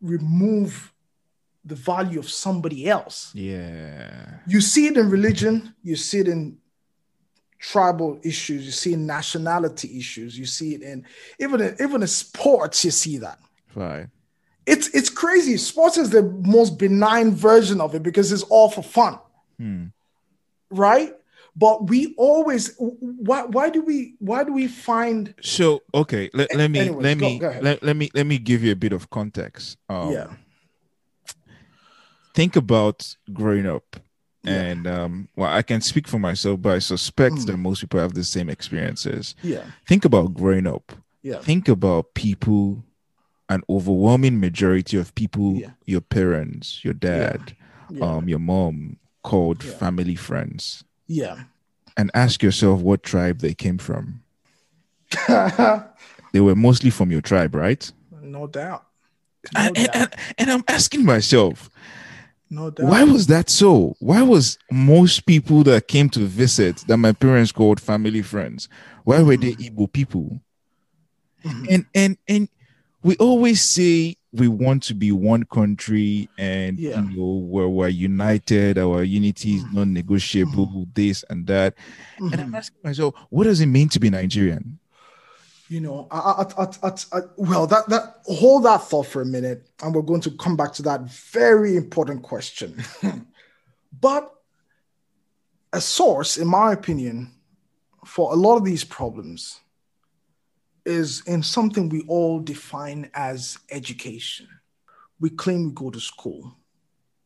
[0.00, 0.92] remove
[1.64, 3.30] the value of somebody else.
[3.34, 4.38] Yeah.
[4.46, 6.58] You see it in religion, you see it in
[7.58, 11.06] tribal issues, you see in nationality issues, you see it in
[11.38, 13.38] even in, even in sports, you see that.
[13.74, 14.08] Right.
[14.66, 15.56] It's it's crazy.
[15.56, 19.18] Sports is the most benign version of it because it's all for fun.
[19.58, 19.86] Hmm.
[20.70, 21.14] Right?
[21.56, 26.68] But we always why why do we why do we find so okay let, let
[26.68, 28.92] me anyways, let me go, go let, let me let me give you a bit
[28.92, 29.76] of context.
[29.88, 30.26] Um, yeah
[32.34, 33.96] think about growing up
[34.42, 34.60] yeah.
[34.60, 37.46] and um, well i can speak for myself but i suspect mm.
[37.46, 42.12] that most people have the same experiences yeah think about growing up yeah think about
[42.14, 42.84] people
[43.48, 45.70] an overwhelming majority of people yeah.
[45.86, 47.56] your parents your dad
[47.88, 48.04] yeah.
[48.04, 51.44] um your mom called family friends yeah
[51.96, 54.22] and ask yourself what tribe they came from
[56.32, 58.84] they were mostly from your tribe right no doubt
[59.54, 59.94] no and, doubt.
[59.94, 61.70] And, and i'm asking myself
[62.50, 62.86] no doubt.
[62.86, 63.96] Why was that so?
[63.98, 68.68] Why was most people that came to visit that my parents called family friends?
[69.02, 69.76] Why were they mm-hmm.
[69.76, 70.40] Igbo people?
[71.44, 71.64] Mm-hmm.
[71.70, 72.48] And and and
[73.02, 77.00] we always say we want to be one country and yeah.
[77.00, 79.76] you know where we're united, our unity is mm-hmm.
[79.76, 80.82] non-negotiable, mm-hmm.
[80.94, 81.74] this and that.
[82.18, 82.54] And I'm mm-hmm.
[82.56, 84.78] asking myself, what does it mean to be Nigerian?
[85.68, 89.66] you know, I, I, I, I, well, that that hold that thought for a minute,
[89.82, 92.82] and we're going to come back to that very important question.
[94.00, 94.30] but
[95.72, 97.32] a source, in my opinion,
[98.04, 99.60] for a lot of these problems
[100.84, 104.48] is in something we all define as education.
[105.20, 106.56] We claim we go to school.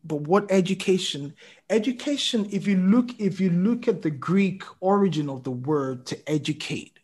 [0.05, 1.35] But what education?
[1.69, 6.31] Education, if you look, if you look at the Greek origin of the word to
[6.31, 6.99] educate,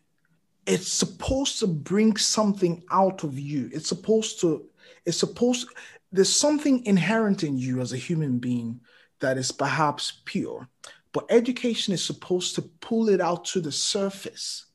[0.67, 3.69] it's supposed to bring something out of you.
[3.73, 4.65] It's supposed to,
[5.05, 5.69] it's supposed,
[6.13, 8.81] there's something inherent in you as a human being
[9.21, 10.69] that is perhaps pure.
[11.13, 14.67] But education is supposed to pull it out to the surface.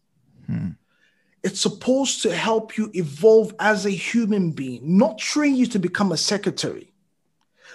[0.46, 0.70] Hmm.
[1.43, 6.12] It's supposed to help you evolve as a human being, not train you to become
[6.12, 6.91] a secretary,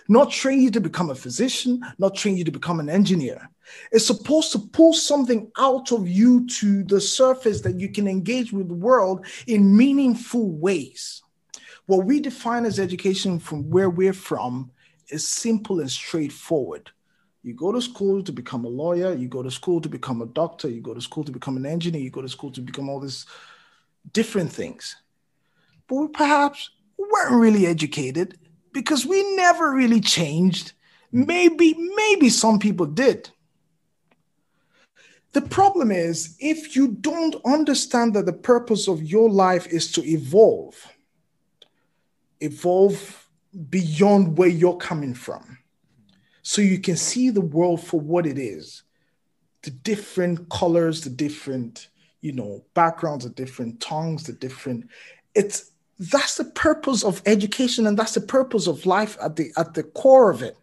[0.09, 3.48] not train you to become a physician, not train you to become an engineer.
[3.90, 8.53] It's supposed to pull something out of you to the surface that you can engage
[8.53, 11.22] with the world in meaningful ways.
[11.87, 14.70] What we define as education from where we're from
[15.09, 16.90] is simple and straightforward.
[17.42, 20.27] You go to school to become a lawyer, you go to school to become a
[20.27, 22.88] doctor, you go to school to become an engineer, you go to school to become
[22.88, 23.27] all these
[24.12, 24.97] different things.
[25.88, 28.38] But we perhaps weren't really educated
[28.73, 30.73] because we never really changed.
[31.12, 33.31] Maybe, maybe some people did.
[35.33, 40.05] The problem is if you don't understand that the purpose of your life is to
[40.05, 40.75] evolve,
[42.40, 43.29] evolve
[43.69, 45.59] beyond where you're coming from,
[46.43, 48.83] so you can see the world for what it is
[49.62, 51.88] the different colors, the different,
[52.25, 54.89] you know, backgrounds, the different tongues, the different.
[55.35, 59.75] It's that's the purpose of education and that's the purpose of life at the at
[59.75, 60.57] the core of it.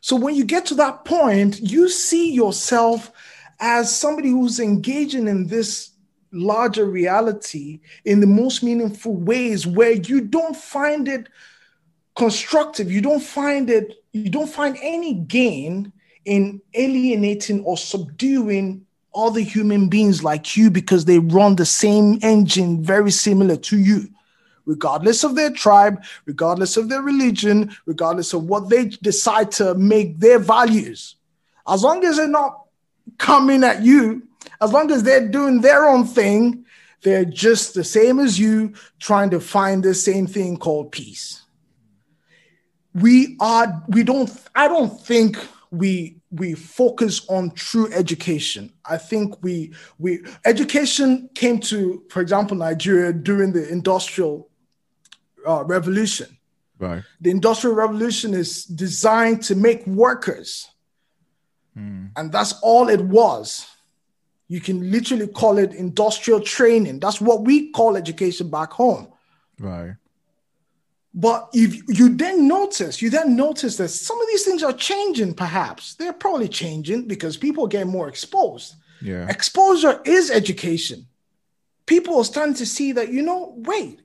[0.00, 3.10] So when you get to that point, you see yourself
[3.58, 5.90] as somebody who's engaging in this
[6.30, 11.28] larger reality in the most meaningful ways where you don't find it
[12.14, 15.92] constructive you don't find it you don't find any gain
[16.24, 18.85] in alienating or subduing
[19.16, 24.08] other human beings like you because they run the same engine very similar to you
[24.66, 30.18] regardless of their tribe regardless of their religion regardless of what they decide to make
[30.20, 31.16] their values
[31.68, 32.66] as long as they're not
[33.18, 34.26] coming at you,
[34.60, 36.64] as long as they're doing their own thing,
[37.02, 41.42] they're just the same as you trying to find the same thing called peace.
[42.94, 45.36] We are, we don't, I don't think
[45.70, 48.72] we we focus on true education.
[48.84, 54.48] I think we we education came to, for example, Nigeria during the industrial
[55.46, 56.36] uh, revolution.
[56.78, 57.02] Right.
[57.20, 60.68] The industrial revolution is designed to make workers
[61.76, 62.10] Mm.
[62.16, 63.66] And that's all it was.
[64.48, 67.00] You can literally call it industrial training.
[67.00, 69.08] That's what we call education back home.
[69.58, 69.94] Right.
[71.18, 75.32] But if you then notice, you then notice that some of these things are changing,
[75.32, 75.94] perhaps.
[75.94, 78.74] They're probably changing because people get more exposed.
[79.00, 79.26] Yeah.
[79.26, 81.06] Exposure is education.
[81.86, 84.02] People are starting to see that, you know, wait,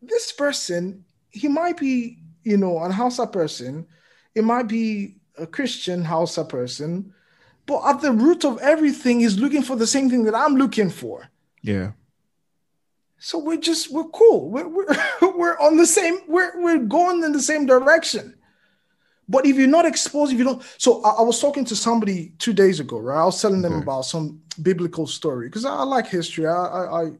[0.00, 3.86] this person, he might be, you know, an Hausa person,
[4.34, 7.12] it might be a Christian Hausa person,
[7.66, 10.88] but at the root of everything, he's looking for the same thing that I'm looking
[10.88, 11.28] for.
[11.60, 11.92] Yeah.
[13.24, 14.50] So we're just we're cool.
[14.50, 14.86] We're we're,
[15.34, 16.18] we're on the same.
[16.28, 18.34] We're we're going in the same direction.
[19.26, 22.34] But if you're not exposed, if you don't, so I, I was talking to somebody
[22.38, 23.22] two days ago, right?
[23.22, 23.82] I was telling them okay.
[23.82, 26.46] about some biblical story because I, I, like history.
[26.46, 27.10] I, I,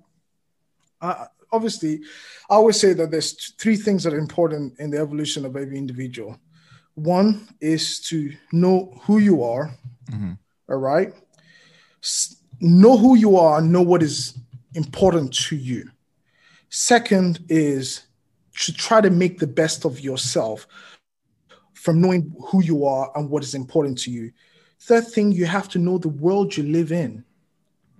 [1.01, 2.03] I, obviously,
[2.51, 5.79] I always say that there's three things that are important in the evolution of every
[5.79, 6.39] individual.
[6.97, 9.75] One is to know who you are.
[10.13, 10.33] Mm-hmm.
[10.69, 11.15] All right,
[12.61, 14.39] know who you are, know what is
[14.75, 15.91] important to you.
[16.75, 18.03] Second is
[18.59, 20.67] to try to make the best of yourself
[21.73, 24.33] from knowing who you are and what is important to you.
[24.81, 27.25] Third thing, you have to know the world you live in.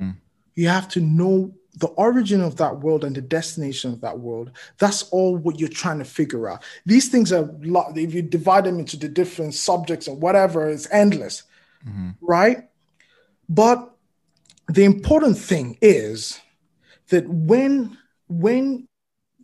[0.03, 0.17] Mm.
[0.57, 4.51] You have to know the origin of that world and the destination of that world.
[4.79, 6.65] That's all what you're trying to figure out.
[6.85, 7.49] These things are,
[7.95, 11.45] if you divide them into the different subjects or whatever, it's endless,
[11.89, 12.11] mm-hmm.
[12.21, 12.65] right?
[13.49, 13.95] But
[14.67, 16.41] the important thing is
[17.11, 17.99] that when
[18.41, 18.89] when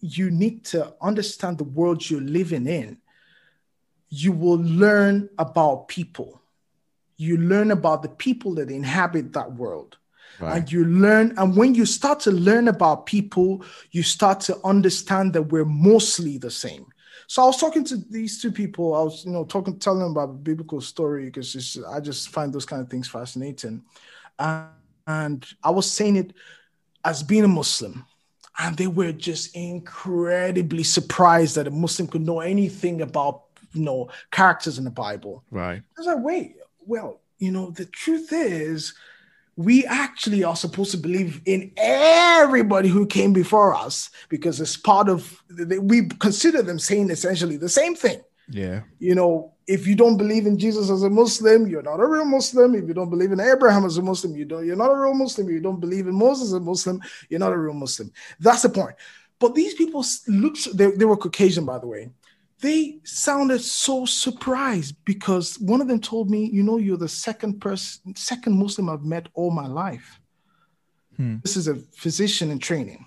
[0.01, 2.99] you need to understand the world you're living in,
[4.09, 6.41] you will learn about people.
[7.17, 9.99] You learn about the people that inhabit that world.
[10.41, 10.57] Right.
[10.57, 15.35] And you learn, and when you start to learn about people, you start to understand
[15.35, 16.87] that we're mostly the same.
[17.27, 18.95] So I was talking to these two people.
[18.95, 22.53] I was, you know, talking, telling them about a biblical story because I just find
[22.53, 23.83] those kind of things fascinating.
[24.39, 24.69] And,
[25.07, 26.33] and I was saying it
[27.05, 28.05] as being a Muslim
[28.61, 34.09] and they were just incredibly surprised that a Muslim could know anything about you know
[34.31, 35.43] characters in the Bible.
[35.51, 35.79] Right.
[35.79, 38.95] I was like, wait, well, you know, the truth is
[39.57, 45.09] we actually are supposed to believe in everybody who came before us because it's part
[45.09, 45.43] of
[45.81, 48.21] we consider them saying essentially the same thing.
[48.49, 48.83] Yeah.
[48.99, 52.25] You know, if you don't believe in Jesus as a Muslim, you're not a real
[52.25, 52.75] Muslim.
[52.75, 55.15] If you don't believe in Abraham as a Muslim, you don't, you're not a real
[55.15, 55.47] Muslim.
[55.47, 58.11] If you don't believe in Moses as a Muslim, you're not a real Muslim.
[58.41, 58.97] That's the point.
[59.39, 62.11] But these people looked, they, they were Caucasian, by the way.
[62.61, 67.61] They sounded so surprised because one of them told me, you know, you're the second
[67.61, 70.21] person, second Muslim I've met all my life.
[71.17, 71.37] Hmm.
[71.45, 73.07] This is a physician in training.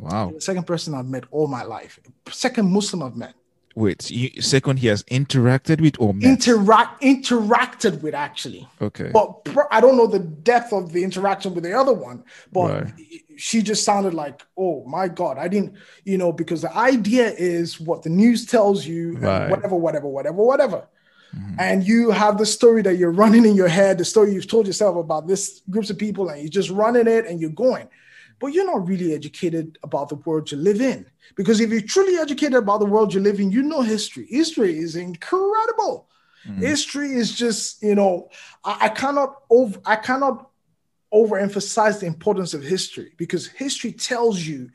[0.00, 0.32] Wow.
[0.34, 2.00] The second person I've met all my life.
[2.30, 3.34] Second Muslim I've met.
[3.76, 6.24] Wait, you, second he has interacted with or met?
[6.24, 8.68] Interact interacted with actually.
[8.80, 9.10] Okay.
[9.12, 12.92] But I don't know the depth of the interaction with the other one, but right.
[13.36, 17.80] she just sounded like, oh my god, I didn't, you know, because the idea is
[17.80, 19.50] what the news tells you, right.
[19.50, 20.86] whatever, whatever, whatever, whatever.
[21.36, 21.56] Mm-hmm.
[21.58, 24.68] And you have the story that you're running in your head, the story you've told
[24.68, 27.88] yourself about this groups of people, and you're just running it and you're going
[28.38, 31.06] but you're not really educated about the world you live in.
[31.36, 34.26] Because if you're truly educated about the world you live in, you know history.
[34.28, 36.08] History is incredible.
[36.46, 36.60] Mm-hmm.
[36.60, 38.28] History is just, you know,
[38.64, 40.50] I, I cannot over I cannot
[41.12, 44.70] overemphasize the importance of history because history tells you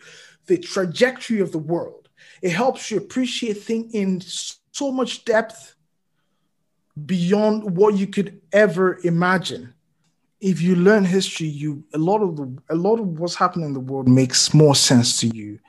[0.48, 2.10] the trajectory of the world.
[2.41, 4.22] It helps you appreciate things in
[4.72, 5.76] so much depth
[7.06, 9.74] beyond what you could ever imagine
[10.41, 13.73] if you learn history, you a lot of the a lot of what's happening in
[13.73, 15.60] the world makes more sense to you,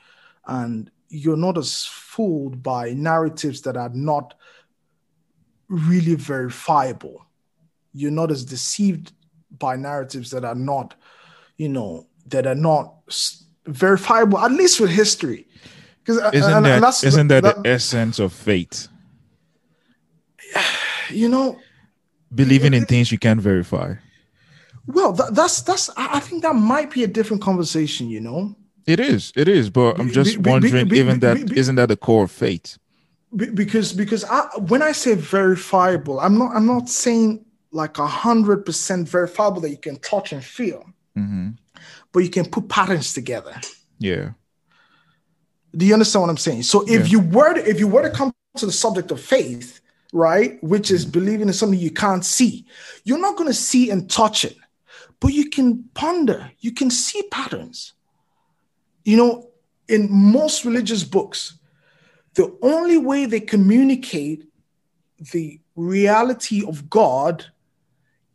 [0.47, 4.33] and you're not as fooled by narratives that are not
[5.67, 7.25] really verifiable.
[7.93, 9.11] You're not as deceived
[9.59, 10.95] by narratives that are not,
[11.57, 12.93] you know, that are not
[13.65, 14.37] verifiable.
[14.37, 15.47] At least with history,
[15.99, 18.87] because uh, isn't and, that and isn't that, that the essence of faith?
[21.09, 21.59] You know,
[22.33, 23.95] believing in things you can't verify.
[24.87, 25.89] Well, that, that's that's.
[25.95, 28.09] I think that might be a different conversation.
[28.09, 28.55] You know,
[28.85, 29.31] it is.
[29.35, 29.69] It is.
[29.69, 32.77] But I'm just be, wondering, be, be, even that isn't that the core of faith?
[33.35, 38.65] Because because I, when I say verifiable, I'm not I'm not saying like a hundred
[38.65, 40.83] percent verifiable that you can touch and feel,
[41.17, 41.49] mm-hmm.
[42.11, 43.55] but you can put patterns together.
[43.99, 44.31] Yeah.
[45.73, 46.63] Do you understand what I'm saying?
[46.63, 47.05] So if yeah.
[47.05, 49.79] you were to, if you were to come to the subject of faith,
[50.11, 52.65] right, which is believing in something you can't see,
[53.05, 54.57] you're not going to see and touch it
[55.21, 57.93] but you can ponder, you can see patterns.
[59.05, 59.49] You know,
[59.87, 61.57] in most religious books,
[62.33, 64.45] the only way they communicate
[65.31, 67.45] the reality of God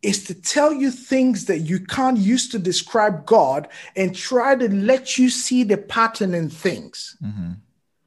[0.03, 4.72] is to tell you things that you can't use to describe God and try to
[4.72, 7.16] let you see the pattern in things.
[7.22, 7.53] Mm-hmm.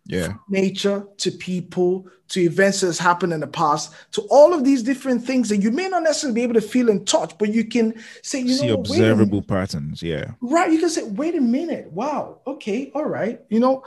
[0.09, 0.33] Yeah.
[0.49, 5.23] Nature to people to events that's happened in the past to all of these different
[5.23, 7.93] things that you may not necessarily be able to feel and touch but you can
[8.23, 10.31] say you see know observable patterns yeah.
[10.41, 13.39] Right you can say wait a minute wow okay all right.
[13.49, 13.83] You know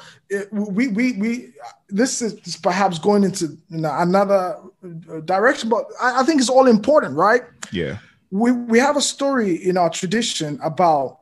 [0.52, 1.52] we we we
[1.88, 7.16] this is perhaps going into another uh, direction but I, I think it's all important
[7.16, 7.42] right?
[7.72, 7.98] Yeah.
[8.30, 11.18] We we have a story in our tradition about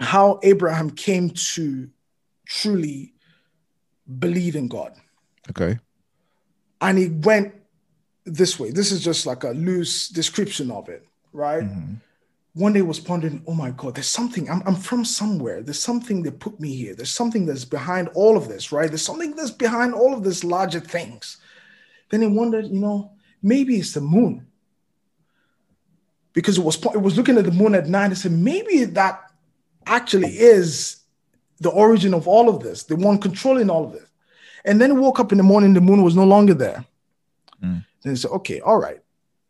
[0.00, 1.88] how abraham came to
[2.46, 3.13] truly
[4.18, 4.94] believe in God.
[5.50, 5.78] Okay.
[6.80, 7.54] And he went
[8.24, 8.70] this way.
[8.70, 11.64] This is just like a loose description of it, right?
[11.64, 11.94] Mm-hmm.
[12.54, 15.60] One day was pondering, oh my God, there's something, I'm, I'm from somewhere.
[15.62, 16.94] There's something that put me here.
[16.94, 18.88] There's something that's behind all of this, right?
[18.88, 21.38] There's something that's behind all of this larger things.
[22.10, 24.46] Then he wondered, you know, maybe it's the moon.
[26.32, 29.20] Because it was it was looking at the moon at night and said, maybe that
[29.86, 31.03] actually is
[31.60, 34.08] the origin of all of this, the one controlling all of this.
[34.64, 36.84] And then woke up in the morning, the moon was no longer there.
[37.62, 37.84] Mm.
[38.02, 39.00] Then he said, okay, all right.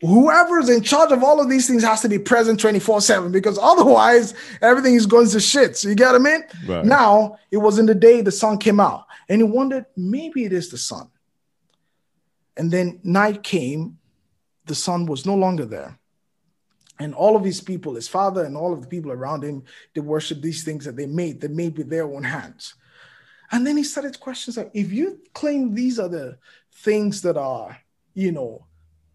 [0.00, 3.58] Whoever's in charge of all of these things has to be present 24 7 because
[3.62, 5.76] otherwise everything is going to shit.
[5.76, 6.44] So you get what I mean?
[6.66, 6.84] Right.
[6.84, 10.52] Now, it was in the day the sun came out and he wondered, maybe it
[10.52, 11.08] is the sun.
[12.56, 13.98] And then night came,
[14.66, 15.98] the sun was no longer there.
[16.98, 19.64] And all of these people, his father and all of the people around him,
[19.94, 22.74] they worship these things that they made, that made with their own hands.
[23.50, 26.38] And then he started questions like, if you claim these are the
[26.72, 27.76] things that are,
[28.14, 28.66] you know,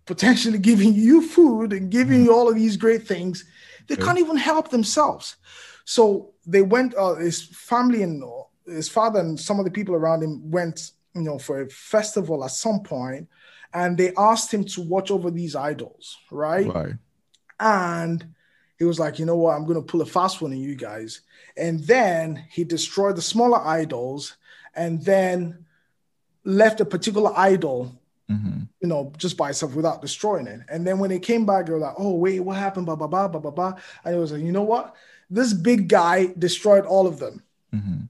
[0.05, 3.45] potentially giving you food and giving you all of these great things,
[3.87, 4.03] they okay.
[4.03, 5.37] can't even help themselves.
[5.85, 8.23] So they went, uh, his family and
[8.67, 12.43] his father and some of the people around him went, you know, for a festival
[12.43, 13.27] at some point,
[13.73, 16.67] and they asked him to watch over these idols, right?
[16.67, 16.93] Right
[17.59, 18.25] and
[18.77, 20.75] he was like, you know what, I'm going to pull a fast one on you
[20.75, 21.21] guys.
[21.57, 24.37] And then he destroyed the smaller idols
[24.73, 25.65] and then
[26.45, 27.99] left a particular idol,
[28.31, 28.61] mm-hmm.
[28.79, 30.61] you know, just by itself without destroying it.
[30.69, 32.85] And then when they came back, they were like, oh, wait, what happened?
[32.85, 33.73] Blah, blah, blah, blah, blah, blah.
[34.05, 34.95] And he was like, you know what?
[35.29, 37.43] This big guy destroyed all of them.
[37.75, 38.03] Mm-hmm.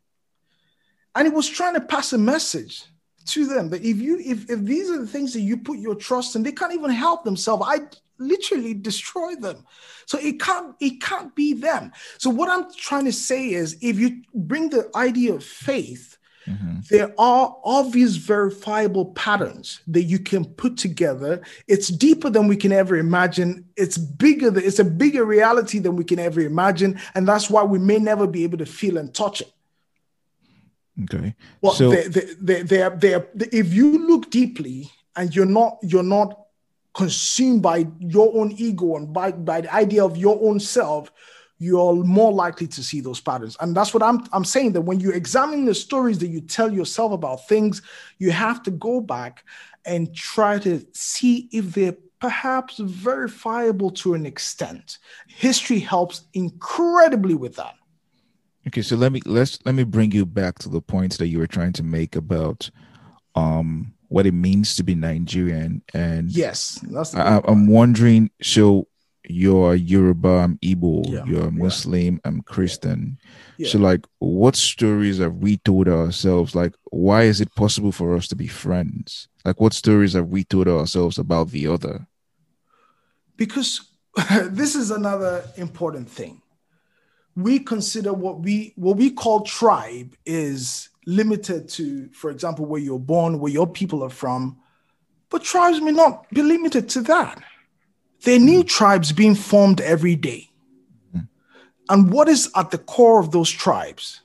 [1.16, 2.86] And he was trying to pass a message
[3.26, 5.96] to them that if you if, if these are the things that you put your
[5.96, 7.64] trust in, they can't even help themselves.
[7.66, 7.82] I
[8.20, 9.66] literally destroy them.
[10.06, 11.92] So it can't it can't be them.
[12.18, 16.18] So what I'm trying to say is if you bring the idea of faith,
[16.48, 16.80] mm-hmm.
[16.90, 21.42] there are obvious verifiable patterns that you can put together.
[21.68, 23.66] It's deeper than we can ever imagine.
[23.76, 27.80] It's bigger it's a bigger reality than we can ever imagine and that's why we
[27.80, 29.52] may never be able to feel and touch it.
[31.04, 31.34] Okay.
[31.62, 36.46] Well, so they, they, they, they, if you look deeply and you're not you're not
[37.00, 41.10] consumed by your own ego and by, by the idea of your own self,
[41.58, 43.56] you're more likely to see those patterns.
[43.62, 46.70] And that's what I'm, I'm saying that when you examine the stories that you tell
[46.74, 47.82] yourself about things,
[48.18, 49.46] you have to go back
[49.86, 54.98] and try to see if they're perhaps verifiable to an extent.
[55.30, 57.76] History helps incredibly with that.
[58.68, 61.40] Okay, so let me let's let me bring you back to the points that you
[61.40, 62.70] were trying to make about
[63.36, 65.82] um what it means to be Nigerian.
[65.94, 66.84] And yes,
[67.16, 68.30] I, am wondering.
[68.42, 68.88] So
[69.30, 72.20] you're Yoruba, I'm Igbo, yeah, you're Muslim, yeah.
[72.26, 73.20] I'm Christian.
[73.58, 73.70] Yeah.
[73.70, 76.56] So like, what stories have we told ourselves?
[76.56, 79.28] Like, why is it possible for us to be friends?
[79.46, 82.08] Like, what stories have we told ourselves about the other?
[83.38, 83.82] Because
[84.48, 86.42] this is another important thing.
[87.36, 93.00] We consider what we what we call tribe is limited to, for example, where you're
[93.00, 94.58] born, where your people are from.
[95.30, 97.44] But tribes may not be limited to that.
[98.24, 98.68] There are new mm.
[98.68, 100.50] tribes being formed every day.
[101.16, 101.28] Mm.
[101.90, 104.22] And what is at the core of those tribes?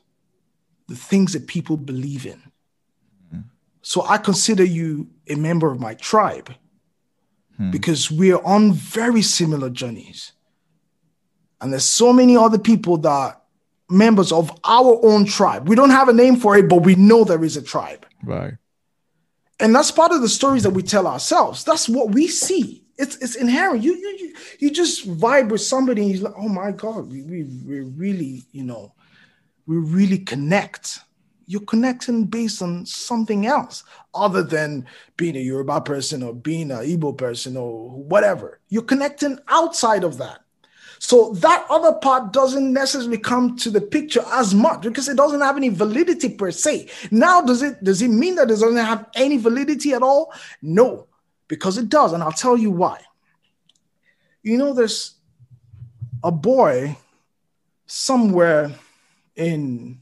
[0.89, 2.43] The things that people believe in.
[3.35, 3.45] Mm.
[3.81, 6.55] So I consider you a member of my tribe
[7.57, 7.71] hmm.
[7.71, 10.33] because we're on very similar journeys.
[11.63, 13.44] And there's so many other people that
[13.91, 15.69] members of our own tribe.
[15.69, 18.07] We don't have a name for it, but we know there is a tribe.
[18.23, 18.55] Right.
[19.61, 21.65] And that's part of the stories that we tell ourselves.
[21.65, 22.85] That's what we see.
[22.97, 23.83] It's it's inherent.
[23.83, 27.43] You you you just vibe with somebody and he's like, oh my God, we, we
[27.65, 28.95] we really, you know,
[29.67, 31.01] we really connect.
[31.47, 36.79] You're connecting based on something else other than being a Yoruba person or being an
[36.79, 38.61] Igbo person or whatever.
[38.69, 40.44] You're connecting outside of that.
[40.99, 45.41] So that other part doesn't necessarily come to the picture as much because it doesn't
[45.41, 46.89] have any validity per se.
[47.11, 50.33] Now, does it does it mean that it doesn't have any validity at all?
[50.63, 51.07] No,
[51.49, 53.01] because it does, and I'll tell you why.
[54.43, 55.15] You know, there's
[56.23, 56.97] a boy
[57.87, 58.73] somewhere
[59.37, 60.01] in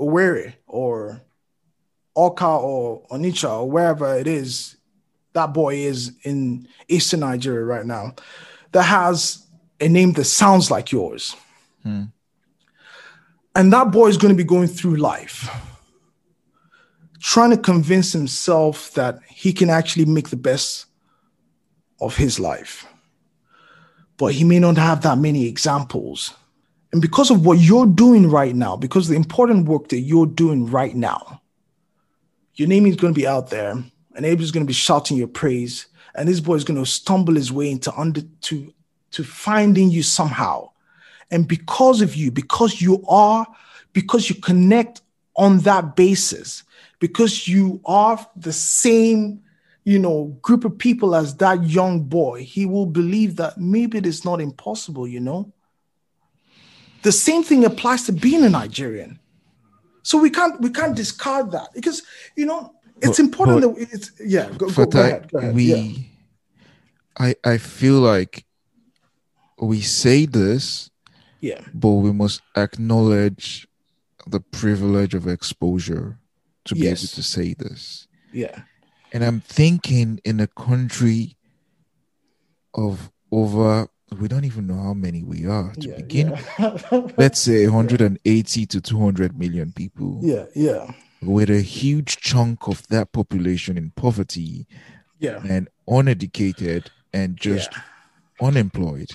[0.00, 1.22] Owerri or
[2.16, 4.76] Awka or Onitsha or wherever it is
[5.36, 8.14] that boy is in Eastern Nigeria right now
[8.72, 9.45] that has
[9.80, 11.36] a name that sounds like yours.
[11.82, 12.04] Hmm.
[13.54, 15.48] And that boy is going to be going through life
[17.26, 20.86] trying to convince himself that he can actually make the best
[22.00, 22.86] of his life.
[24.16, 26.32] But he may not have that many examples.
[26.92, 30.66] And because of what you're doing right now, because the important work that you're doing
[30.70, 31.42] right now,
[32.54, 33.72] your name is going to be out there
[34.14, 35.86] and Abel's going to be shouting your praise.
[36.14, 38.72] And this boy is going to stumble his way into under to,
[39.16, 40.70] to finding you somehow.
[41.30, 43.46] And because of you, because you are,
[43.94, 45.00] because you connect
[45.36, 46.64] on that basis,
[46.98, 49.42] because you are the same
[49.84, 54.04] you know group of people as that young boy he will believe that maybe it
[54.04, 55.52] is not impossible you know
[57.02, 59.16] the same thing applies to being a nigerian
[60.02, 62.02] so we can't we can't discard that because
[62.34, 65.54] you know it's but, important but that it's yeah go, go, go ahead, go ahead.
[65.54, 66.02] we yeah.
[67.18, 68.44] i i feel like
[69.58, 70.90] we say this
[71.40, 73.66] yeah but we must acknowledge
[74.26, 76.18] the privilege of exposure
[76.64, 77.02] to be yes.
[77.02, 78.08] able to say this.
[78.32, 78.62] Yeah.
[79.12, 81.36] And I'm thinking in a country
[82.74, 83.88] of over
[84.20, 86.38] we don't even know how many we are to yeah, begin.
[86.58, 87.08] Yeah.
[87.16, 88.66] Let's say 180 yeah.
[88.66, 90.20] to 200 million people.
[90.22, 90.92] Yeah, yeah.
[91.22, 94.66] With a huge chunk of that population in poverty.
[95.18, 95.40] Yeah.
[95.48, 97.70] And uneducated and just
[98.40, 99.10] unemployed.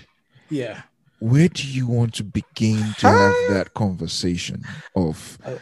[0.52, 0.82] Yeah.
[1.20, 4.64] Where do you want to begin to have that conversation
[4.96, 5.56] of uh,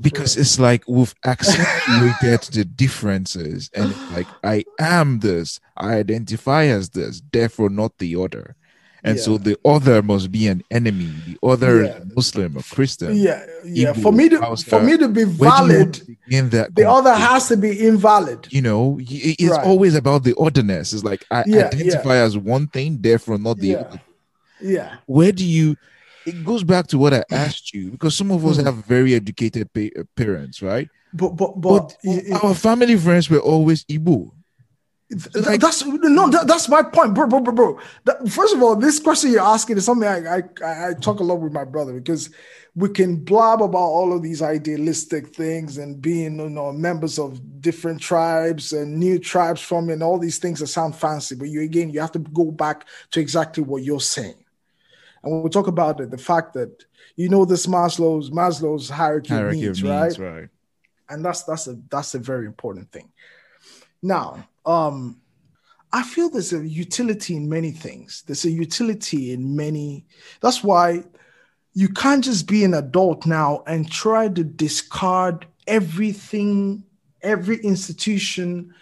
[0.00, 6.90] because it's like we've accentuated the differences and like i am this i identify as
[6.90, 8.56] this therefore not the other.
[9.02, 9.22] And yeah.
[9.22, 12.00] so the other must be an enemy the other yeah.
[12.14, 13.94] muslim or christian yeah yeah.
[13.94, 17.56] Igbo, for me to for me to be valid in that the other has to
[17.56, 18.46] be invalid.
[18.50, 19.66] You know it's right.
[19.66, 23.76] always about the otherness it's like i yeah, identify as one thing therefore not the
[23.76, 24.00] other
[24.62, 25.76] yeah where do you
[26.26, 28.64] it goes back to what I asked you because some of us hmm.
[28.64, 30.88] have very educated pa- uh, parents, right?
[31.12, 34.32] But but but, but our family friends were always Igbo.
[35.34, 37.80] Like, that's no, that, that's my point, bro, bro, bro, bro.
[38.04, 41.24] That, first of all, this question you're asking is something I, I I talk a
[41.24, 42.30] lot with my brother because
[42.76, 47.60] we can blab about all of these idealistic things and being you know members of
[47.60, 51.62] different tribes and new tribes from and all these things that sound fancy, but you
[51.62, 54.44] again you have to go back to exactly what you're saying.
[55.22, 56.84] And we'll talk about it, the fact that
[57.16, 60.18] you know this Maslow's Maslow's hierarchy, hierarchy needs, needs right?
[60.18, 60.48] right?
[61.08, 63.10] And that's that's a that's a very important thing.
[64.02, 65.20] Now, um,
[65.92, 68.22] I feel there's a utility in many things.
[68.26, 70.06] There's a utility in many.
[70.40, 71.04] That's why
[71.74, 76.84] you can't just be an adult now and try to discard everything,
[77.22, 78.74] every institution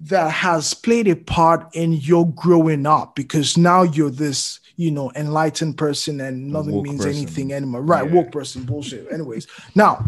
[0.00, 5.12] that has played a part in your growing up because now you're this you know,
[5.14, 7.18] enlightened person and nothing means person.
[7.22, 7.82] anything anymore.
[7.82, 8.12] Right, yeah.
[8.12, 9.12] woke person, bullshit.
[9.12, 10.02] Anyways, now,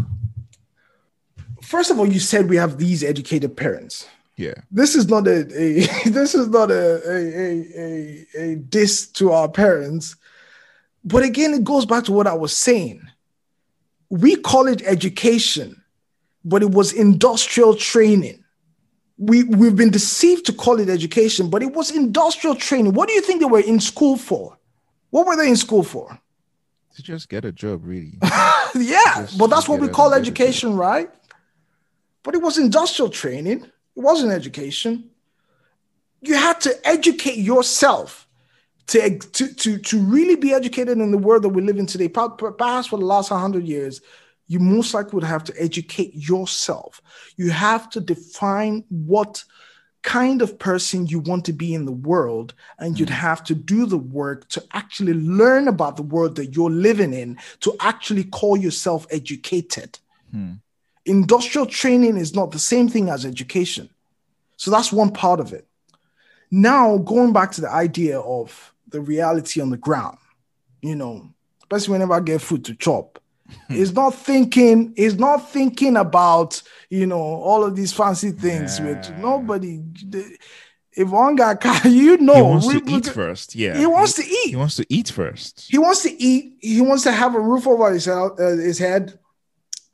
[1.60, 4.08] first of all, you said we have these educated parents.
[4.38, 4.54] Yeah.
[4.70, 9.48] This is not a, a this is not a, a a a diss to our
[9.48, 10.16] parents.
[11.04, 13.02] But again, it goes back to what I was saying.
[14.08, 15.82] We call it education,
[16.46, 18.42] but it was industrial training
[19.18, 22.94] we we've been deceived to call it education, but it was industrial training.
[22.94, 24.56] What do you think they were in school for?
[25.12, 26.18] What were they in school for?
[26.96, 28.14] To just get a job, really.
[28.22, 31.10] yeah, just but that's what we call education, right?
[32.22, 33.64] But it was industrial training.
[33.64, 35.10] It wasn't education.
[36.22, 38.26] You had to educate yourself
[38.86, 42.08] to, to, to, to really be educated in the world that we live in today.
[42.08, 44.00] Perhaps for the last 100 years,
[44.46, 47.02] you most likely would have to educate yourself.
[47.36, 49.44] You have to define what
[50.02, 53.12] kind of person you want to be in the world, and you'd mm.
[53.12, 57.38] have to do the work to actually learn about the world that you're living in
[57.60, 59.98] to actually call yourself educated.
[60.30, 60.54] Hmm.
[61.04, 63.88] Industrial training is not the same thing as education.
[64.56, 65.66] So that's one part of it.
[66.50, 70.18] Now, going back to the idea of the reality on the ground,
[70.80, 71.32] you know,
[71.62, 73.11] especially whenever I get food to chop,
[73.68, 78.86] he's not thinking he's not thinking about you know all of these fancy things yeah.
[78.86, 79.82] with nobody
[80.94, 83.76] if one guy you know he wants to eat first yeah.
[83.76, 85.66] he wants to eat he wants to eat first.
[85.70, 89.18] He wants to eat he wants to have a roof over his, uh, his head.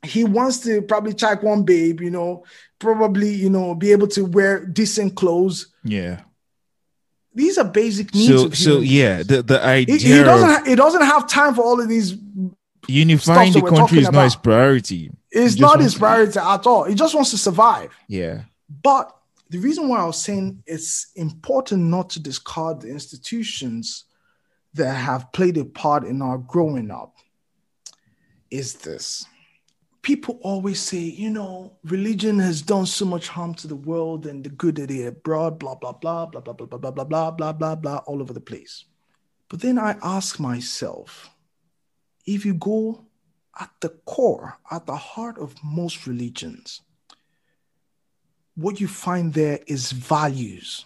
[0.03, 2.43] He wants to probably check one babe you know
[2.79, 5.73] probably you know be able to wear decent clothes.
[5.83, 6.21] Yeah.
[7.33, 10.75] These are basic needs so so yeah the the idea he, he doesn't ha- he
[10.75, 12.17] doesn't have time for all of these
[12.89, 15.11] unifying the country is not his priority.
[15.31, 16.45] It's not his priority to...
[16.45, 16.83] at all.
[16.85, 17.93] He just wants to survive.
[18.07, 18.41] Yeah.
[18.83, 19.15] But
[19.49, 24.05] the reason why I was saying it's important not to discard the institutions
[24.73, 27.15] that have played a part in our growing up
[28.51, 29.25] is this.
[30.01, 34.43] People always say, you know, religion has done so much harm to the world and
[34.43, 37.31] the good that it brought, blah, blah, blah, blah, blah, blah, blah, blah, blah, blah,
[37.31, 38.85] blah, blah, blah, all over the place.
[39.49, 41.28] But then I ask myself,
[42.25, 43.05] if you go
[43.59, 46.81] at the core, at the heart of most religions,
[48.55, 50.85] what you find there is values.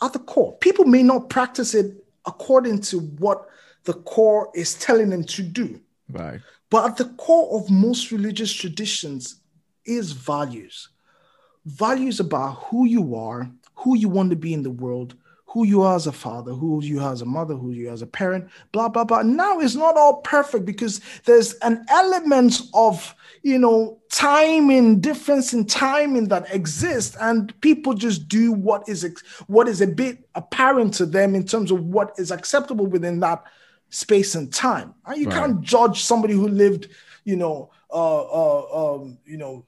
[0.00, 3.46] At the core, people may not practice it according to what
[3.84, 5.80] the core is telling them to do.
[6.08, 6.40] Right.
[6.70, 9.40] But at the core of most religious traditions
[9.84, 10.88] is values.
[11.64, 15.14] Values about who you are, who you want to be in the world,
[15.52, 17.92] who you are as a father, who you are as a mother, who you are
[17.92, 19.20] as a parent, blah, blah, blah.
[19.20, 25.66] Now it's not all perfect because there's an element of, you know, timing, difference in
[25.66, 27.16] timing that exists.
[27.20, 29.06] And people just do what is
[29.46, 33.44] what is a bit apparent to them in terms of what is acceptable within that
[33.90, 34.94] space and time.
[35.04, 35.36] And you right.
[35.36, 36.88] can't judge somebody who lived,
[37.24, 39.66] you know, uh, uh, um, you know,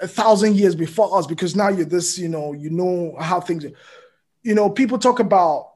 [0.00, 3.64] a thousand years before us because now you're this, you know, you know how things
[3.64, 3.72] are
[4.42, 5.70] you know, people talk about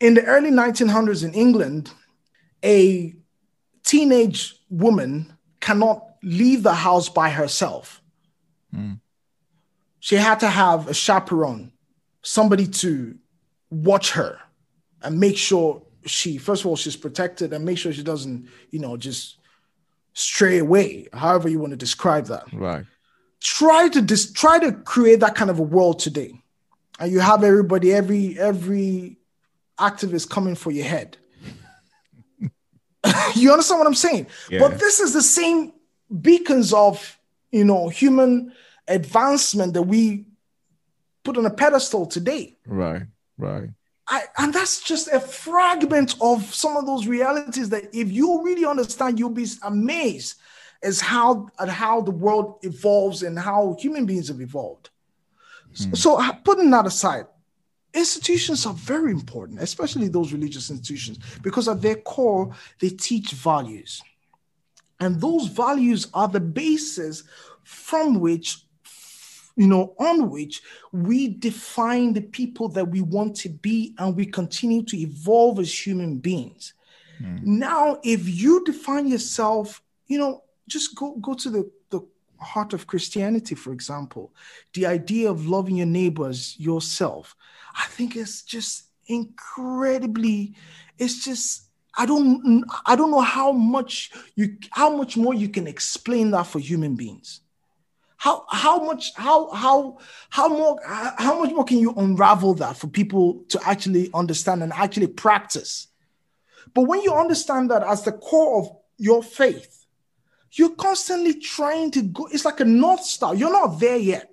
[0.00, 1.92] in the early 1900s in England,
[2.64, 3.14] a
[3.84, 8.02] teenage woman cannot leave the house by herself.
[8.74, 9.00] Mm.
[10.00, 11.72] She had to have a chaperone,
[12.22, 13.16] somebody to
[13.70, 14.38] watch her
[15.02, 18.80] and make sure she, first of all, she's protected and make sure she doesn't, you
[18.80, 19.38] know, just
[20.14, 22.44] stray away, however you want to describe that.
[22.52, 22.84] Right.
[23.40, 26.41] Try to dis- try to create that kind of a world today
[27.02, 29.16] and you have everybody, every every
[29.78, 31.16] activist coming for your head.
[33.34, 34.28] you understand what I'm saying?
[34.48, 34.60] Yeah.
[34.60, 35.72] But this is the same
[36.20, 37.18] beacons of
[37.50, 38.52] you know human
[38.86, 40.26] advancement that we
[41.24, 42.56] put on a pedestal today.
[42.66, 43.02] Right,
[43.36, 43.70] right.
[44.06, 48.64] I, and that's just a fragment of some of those realities that if you really
[48.64, 50.36] understand, you'll be amazed
[50.84, 54.90] as how at how the world evolves and how human beings have evolved.
[55.74, 55.96] Mm.
[55.96, 57.26] So, putting that aside,
[57.94, 64.02] institutions are very important, especially those religious institutions, because at their core, they teach values.
[65.00, 67.24] And those values are the basis
[67.64, 68.64] from which,
[69.56, 70.62] you know, on which
[70.92, 75.86] we define the people that we want to be and we continue to evolve as
[75.86, 76.74] human beings.
[77.20, 77.42] Mm.
[77.44, 81.70] Now, if you define yourself, you know, just go, go to the
[82.42, 84.32] heart of Christianity, for example,
[84.74, 87.36] the idea of loving your neighbors yourself,
[87.76, 90.54] I think it's just incredibly,
[90.98, 95.66] it's just I don't I don't know how much you how much more you can
[95.66, 97.40] explain that for human beings.
[98.16, 99.98] How how much how how
[100.30, 104.72] how more how much more can you unravel that for people to actually understand and
[104.72, 105.88] actually practice?
[106.72, 109.81] But when you understand that as the core of your faith,
[110.52, 112.28] you're constantly trying to go.
[112.32, 113.34] It's like a north star.
[113.34, 114.30] You're not there yet,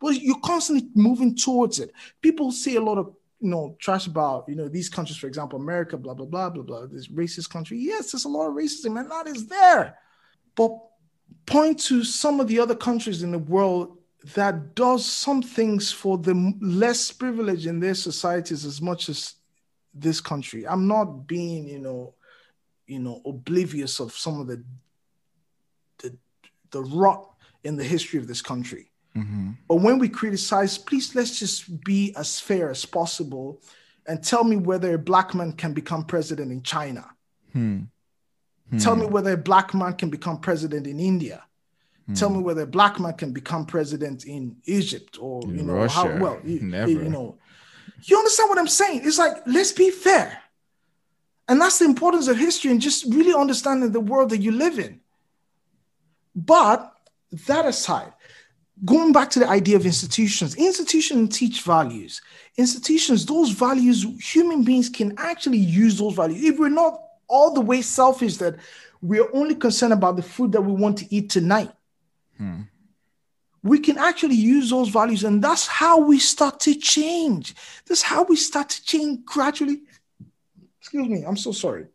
[0.00, 1.92] but you're constantly moving towards it.
[2.22, 5.60] People say a lot of you know trash about you know these countries, for example,
[5.60, 6.86] America, blah blah blah blah blah.
[6.86, 7.78] This racist country.
[7.78, 9.98] Yes, there's a lot of racism, and that is there.
[10.54, 10.78] But
[11.46, 13.98] point to some of the other countries in the world
[14.34, 19.34] that does some things for the less privileged in their societies as much as
[19.94, 20.66] this country.
[20.66, 22.14] I'm not being, you know,
[22.86, 24.62] you know, oblivious of some of the
[26.70, 28.90] the rot in the history of this country.
[29.16, 29.50] Mm-hmm.
[29.68, 33.60] But when we criticize, please let's just be as fair as possible
[34.06, 37.08] and tell me whether a black man can become president in China.
[37.52, 37.82] Hmm.
[38.70, 38.78] Hmm.
[38.78, 41.44] Tell me whether a black man can become president in India.
[42.06, 42.14] Hmm.
[42.14, 45.94] Tell me whether a black man can become president in Egypt or you know Russia.
[45.94, 47.38] how well you know.
[48.02, 49.02] You understand what I'm saying?
[49.04, 50.38] It's like let's be fair.
[51.48, 54.78] And that's the importance of history and just really understanding the world that you live
[54.78, 55.00] in.
[56.34, 56.92] But
[57.46, 58.12] that aside,
[58.84, 62.20] going back to the idea of institutions, institutions teach values.
[62.56, 66.42] Institutions, those values, human beings can actually use those values.
[66.42, 68.56] If we're not all the way selfish that
[69.02, 71.70] we're only concerned about the food that we want to eat tonight,
[72.36, 72.62] hmm.
[73.62, 75.24] we can actually use those values.
[75.24, 77.54] And that's how we start to change.
[77.86, 79.82] That's how we start to change gradually.
[80.80, 81.86] Excuse me, I'm so sorry.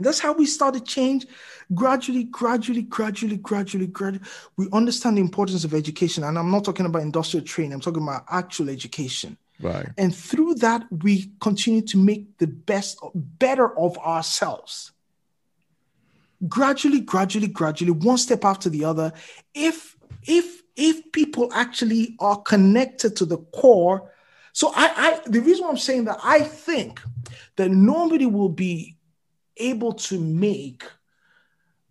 [0.00, 1.26] That's how we start to change
[1.74, 4.24] gradually, gradually, gradually, gradually, gradually.
[4.56, 6.24] We understand the importance of education.
[6.24, 9.36] And I'm not talking about industrial training, I'm talking about actual education.
[9.60, 9.88] Right.
[9.96, 14.92] And through that, we continue to make the best, better of ourselves.
[16.48, 19.12] gradually, gradually, gradually, one step after the other,
[19.54, 24.10] if if if people actually are connected to the core.
[24.52, 27.00] So I, I the reason I'm saying that I think
[27.56, 28.95] that nobody will be
[29.56, 30.84] able to make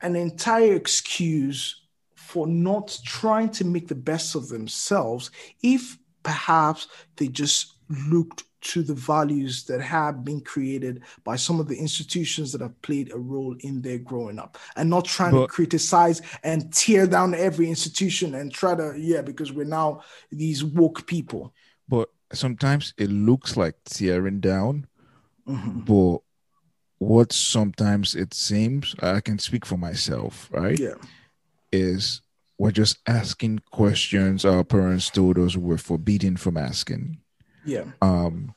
[0.01, 1.81] an entire excuse
[2.13, 6.87] for not trying to make the best of themselves if perhaps
[7.17, 7.75] they just
[8.09, 12.81] looked to the values that have been created by some of the institutions that have
[12.81, 17.05] played a role in their growing up and not trying but, to criticize and tear
[17.05, 20.01] down every institution and try to yeah because we're now
[20.31, 21.53] these woke people
[21.87, 24.87] but sometimes it looks like tearing down
[25.47, 25.81] mm-hmm.
[25.81, 26.21] but
[27.05, 30.95] what sometimes it seems i can speak for myself right yeah
[31.71, 32.21] is
[32.57, 37.17] we're just asking questions our parents told us we're forbidden from asking
[37.65, 38.53] yeah um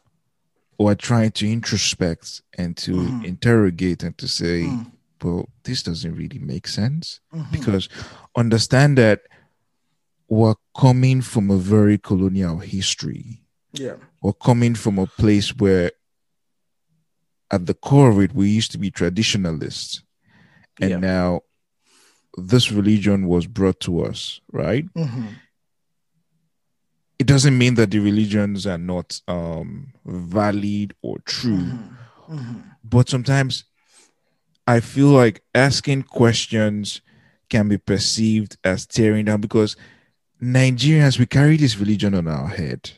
[0.78, 3.24] or trying to introspect and to mm-hmm.
[3.24, 4.90] interrogate and to say mm.
[5.22, 7.50] well this doesn't really make sense mm-hmm.
[7.52, 7.88] because
[8.36, 9.22] understand that
[10.28, 13.42] we're coming from a very colonial history
[13.72, 15.90] yeah we're coming from a place where
[17.50, 20.02] at the core of it we used to be traditionalists
[20.80, 20.96] and yeah.
[20.96, 21.40] now
[22.36, 25.26] this religion was brought to us right mm-hmm
[27.18, 31.58] it doesn't mean that the religions are not um, valid or true.
[31.58, 32.34] Mm-hmm.
[32.34, 32.60] Mm-hmm.
[32.84, 33.64] But sometimes
[34.66, 37.00] I feel like asking questions
[37.50, 39.76] can be perceived as tearing down because
[40.40, 42.92] Nigerians, we carry this religion on our head.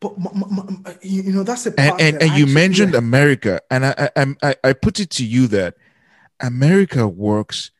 [0.00, 0.14] But
[1.02, 2.98] you know that's the and and, and you mentioned yeah.
[2.98, 5.76] America, and I, I I I put it to you that
[6.40, 7.70] America works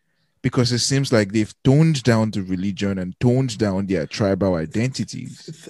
[0.42, 5.68] because it seems like they've toned down the religion and toned down their tribal identities.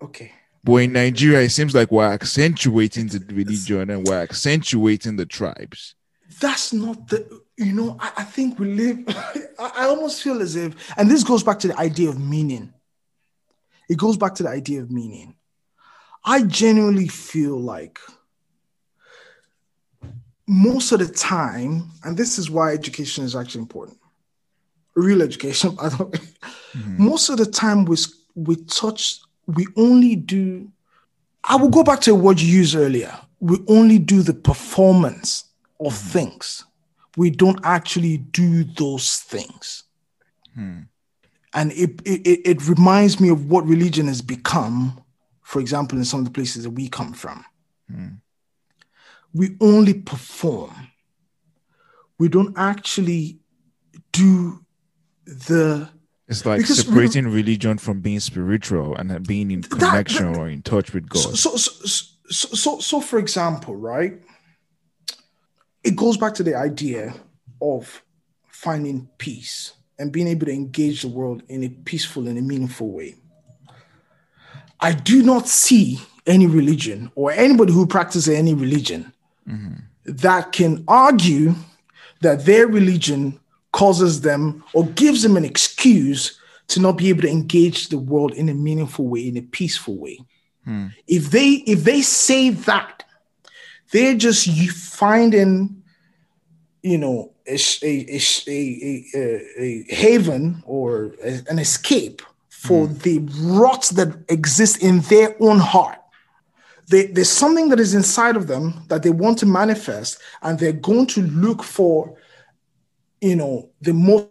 [0.00, 0.32] Okay.
[0.64, 5.96] But in Nigeria, it seems like we're accentuating the religion and we're accentuating the tribes.
[6.40, 9.04] That's not the, you know, I, I think we live,
[9.58, 12.72] I, I almost feel as if, and this goes back to the idea of meaning.
[13.88, 15.34] It goes back to the idea of meaning.
[16.24, 17.98] I genuinely feel like
[20.46, 23.98] most of the time, and this is why education is actually important,
[24.94, 26.18] real education, by the way.
[26.74, 27.04] Mm-hmm.
[27.04, 27.96] Most of the time, we,
[28.34, 30.70] we touch, we only do,
[31.44, 33.18] I will go back to a word you used earlier.
[33.40, 35.44] We only do the performance
[35.80, 36.08] of mm-hmm.
[36.10, 36.64] things.
[37.16, 39.84] We don't actually do those things.
[40.54, 40.80] Hmm.
[41.54, 45.01] And it, it, it reminds me of what religion has become,
[45.42, 47.44] for example, in some of the places that we come from.
[47.90, 48.08] Hmm
[49.32, 50.88] we only perform.
[52.18, 53.40] We don't actually
[54.12, 54.64] do
[55.24, 55.88] the.
[56.28, 60.62] It's like separating religion from being spiritual and being in connection that, that, or in
[60.62, 61.20] touch with God.
[61.20, 64.22] So, so, so, so, so, for example, right?
[65.84, 67.12] It goes back to the idea
[67.60, 68.02] of
[68.46, 72.90] finding peace and being able to engage the world in a peaceful and a meaningful
[72.90, 73.16] way.
[74.82, 79.12] I do not see any religion or anybody who practices any religion
[79.48, 79.74] mm-hmm.
[80.04, 81.54] that can argue
[82.20, 83.38] that their religion
[83.72, 88.32] causes them or gives them an excuse to not be able to engage the world
[88.32, 90.18] in a meaningful way, in a peaceful way.
[90.66, 90.92] Mm.
[91.06, 93.04] If they if they say that,
[93.92, 95.82] they're just finding,
[96.82, 102.22] you know, a, a, a, a, a haven or an escape
[102.62, 103.02] for mm.
[103.02, 103.18] the
[103.58, 105.98] rot that exists in their own heart
[106.92, 110.72] they, there's something that is inside of them that they want to manifest, and they're
[110.72, 112.18] going to look for,
[113.20, 114.28] you know, the most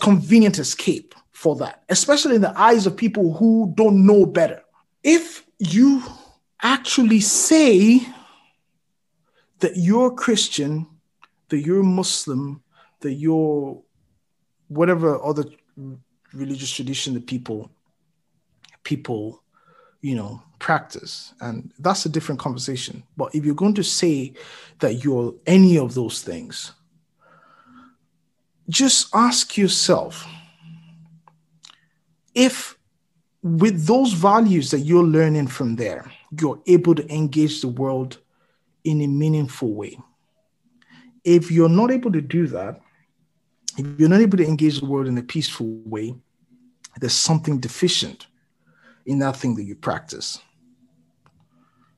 [0.00, 4.60] convenient escape for that, especially in the eyes of people who don't know better.
[5.02, 6.02] If you
[6.62, 8.00] actually say
[9.60, 10.86] that you're Christian,
[11.48, 12.62] that you're Muslim,
[13.00, 13.80] that you're
[14.68, 15.44] whatever other
[16.32, 17.70] religious tradition that people
[18.84, 19.42] people
[20.00, 21.32] you know practice.
[21.40, 23.02] And that's a different conversation.
[23.16, 24.34] But if you're going to say
[24.80, 26.72] that you're any of those things
[28.70, 30.26] just ask yourself
[32.34, 32.78] if
[33.42, 36.10] with those values that you're learning from there
[36.40, 38.18] you're able to engage the world
[38.84, 39.98] in a meaningful way.
[41.24, 42.80] If you're not able to do that
[43.80, 46.14] if you're not able to engage the world in a peaceful way
[47.00, 48.26] there's something deficient
[49.06, 50.40] in that thing that you practice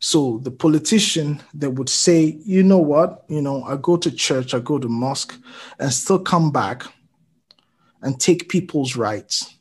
[0.04, 4.52] so the politician that would say, you know what, you know, I go to church,
[4.52, 5.32] I go to mosque,
[5.78, 6.82] and still come back
[8.02, 9.54] and take people's rights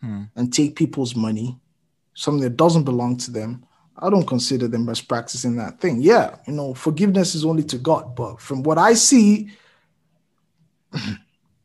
[0.00, 0.24] hmm.
[0.34, 1.56] and take people's money,
[2.14, 3.64] something that doesn't belong to them.
[3.96, 6.00] I don't consider them as practicing that thing.
[6.00, 8.16] Yeah, you know, forgiveness is only to God.
[8.16, 9.52] But from what I see,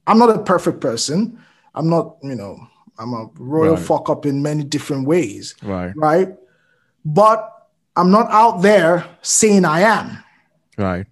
[0.08, 1.40] I'm not a perfect person.
[1.76, 3.84] I'm not, you know, I'm a royal right.
[3.84, 5.56] fuck up in many different ways.
[5.64, 5.94] Right.
[5.96, 6.30] Right.
[7.06, 10.24] But I'm not out there saying I am.
[10.78, 11.06] Right.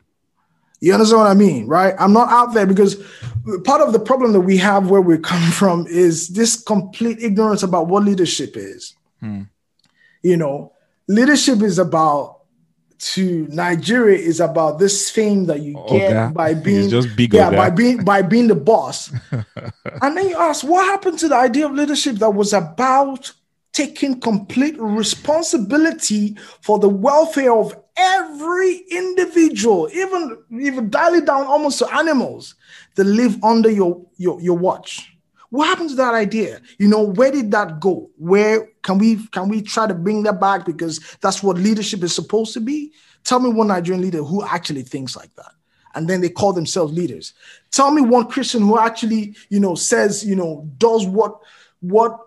[0.82, 1.68] You understand what I mean?
[1.68, 1.94] Right.
[2.00, 2.96] I'm not out there because
[3.64, 7.64] part of the problem that we have where we come from is this complete ignorance
[7.64, 8.96] about what leadership is.
[9.20, 9.44] Hmm.
[10.24, 10.74] You know,
[11.08, 12.39] leadership is about
[13.00, 17.38] to Nigeria is about this fame that you oh, get by being just big oh,
[17.38, 19.12] yeah by being by being the boss.
[19.32, 23.32] and then you ask, what happened to the idea of leadership that was about
[23.72, 31.80] taking complete responsibility for the welfare of every individual, even even dial it down almost
[31.80, 32.56] to animals
[32.96, 35.16] that live under your your, your watch.
[35.50, 36.62] What happened to that idea?
[36.78, 38.10] You know, where did that go?
[38.18, 42.14] Where can we can we try to bring that back because that's what leadership is
[42.14, 42.94] supposed to be?
[43.24, 45.52] Tell me one Nigerian leader who actually thinks like that.
[45.96, 47.34] And then they call themselves leaders.
[47.72, 51.40] Tell me one Christian who actually, you know, says, you know, does what
[51.80, 52.20] what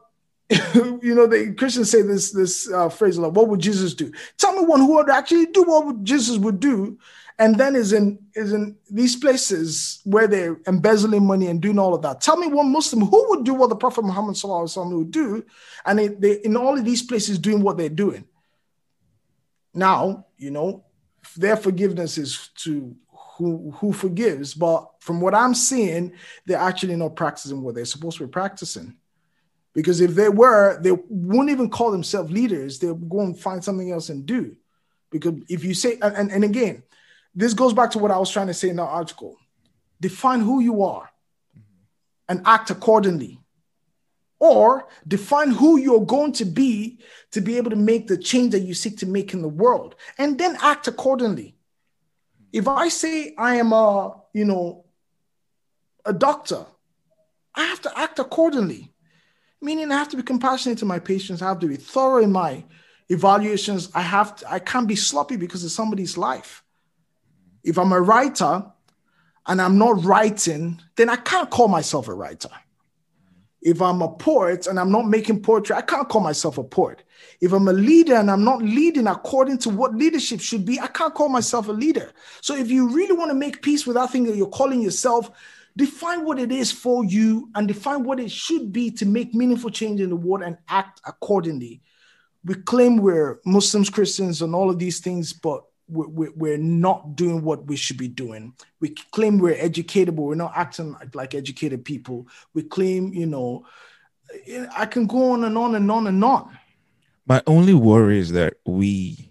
[0.74, 4.54] you know, the Christians say this this uh, phrase like, "What would Jesus do?" Tell
[4.54, 6.98] me one who would actually do what Jesus would do,
[7.42, 11.92] and then is in is in these places where they're embezzling money and doing all
[11.92, 12.20] of that.
[12.20, 15.44] Tell me one Muslim who would do what the Prophet Muhammad would do,
[15.84, 18.24] and they, they in all of these places doing what they're doing.
[19.74, 20.84] Now, you know,
[21.36, 22.94] their forgiveness is to
[23.36, 26.12] who who forgives, but from what I'm seeing,
[26.46, 28.94] they're actually not practicing what they're supposed to be practicing.
[29.74, 32.78] Because if they were, they wouldn't even call themselves leaders.
[32.78, 34.54] They'll go and find something else and do.
[35.10, 36.82] Because if you say, and, and again,
[37.34, 39.36] this goes back to what I was trying to say in the article.
[40.00, 41.10] Define who you are
[42.28, 43.38] and act accordingly.
[44.38, 46.98] Or define who you're going to be
[47.30, 49.94] to be able to make the change that you seek to make in the world
[50.18, 51.54] and then act accordingly.
[52.52, 54.84] If I say I am a, you know,
[56.04, 56.66] a doctor,
[57.54, 58.92] I have to act accordingly.
[59.60, 62.32] Meaning I have to be compassionate to my patients, I have to be thorough in
[62.32, 62.64] my
[63.08, 63.90] evaluations.
[63.94, 66.64] I have to, I can't be sloppy because it's somebody's life.
[67.64, 68.64] If I'm a writer
[69.46, 72.50] and I'm not writing, then I can't call myself a writer.
[73.60, 77.04] If I'm a poet and I'm not making poetry, I can't call myself a poet.
[77.40, 80.88] If I'm a leader and I'm not leading according to what leadership should be, I
[80.88, 82.12] can't call myself a leader.
[82.40, 85.30] So if you really want to make peace with that thing that you're calling yourself,
[85.76, 89.70] define what it is for you and define what it should be to make meaningful
[89.70, 91.82] change in the world and act accordingly.
[92.44, 97.66] We claim we're Muslims, Christians, and all of these things, but we're not doing what
[97.66, 98.54] we should be doing.
[98.80, 102.28] We claim we're educated, but we're not acting like educated people.
[102.54, 103.66] We claim, you know,
[104.74, 106.58] I can go on and on and on and on.
[107.26, 109.30] My only worry is that we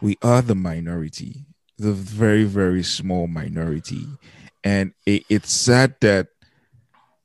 [0.00, 1.44] we are the minority,
[1.76, 4.06] the very very small minority,
[4.64, 6.28] and it, it's sad that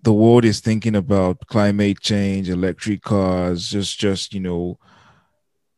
[0.01, 4.77] the world is thinking about climate change, electric cars, just just you know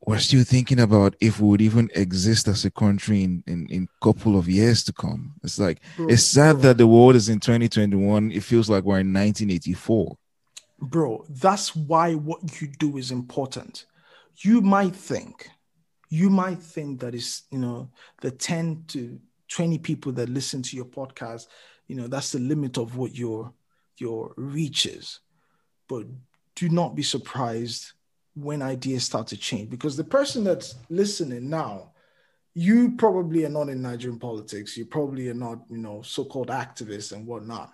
[0.05, 3.89] we're still thinking about if we would even exist as a country in in, in
[4.01, 5.33] couple of years to come.
[5.43, 6.61] It's like bro, it's sad bro.
[6.61, 8.31] that the world is in 2021.
[8.31, 10.17] It feels like we're in 1984.
[10.79, 13.85] Bro, that's why what you do is important.
[14.37, 15.49] You might think,
[16.09, 17.89] you might think that is, you know,
[18.21, 21.47] the 10 to 20 people that listen to your podcast,
[21.87, 23.53] you know, that's the limit of what your
[23.97, 25.19] your reach is.
[25.87, 26.05] But
[26.55, 27.93] do not be surprised
[28.35, 29.69] when ideas start to change.
[29.69, 31.91] Because the person that's listening now
[32.57, 34.77] you probably are not in nigerian politics.
[34.77, 37.71] You probably are not you know so-called activists and whatnot.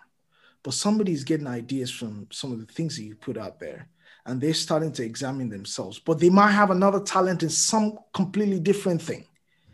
[0.64, 3.88] But somebody's getting ideas from some of the things that you put out there
[4.26, 5.98] and they're starting to examine themselves.
[5.98, 9.26] But they might have another talent in some completely different thing.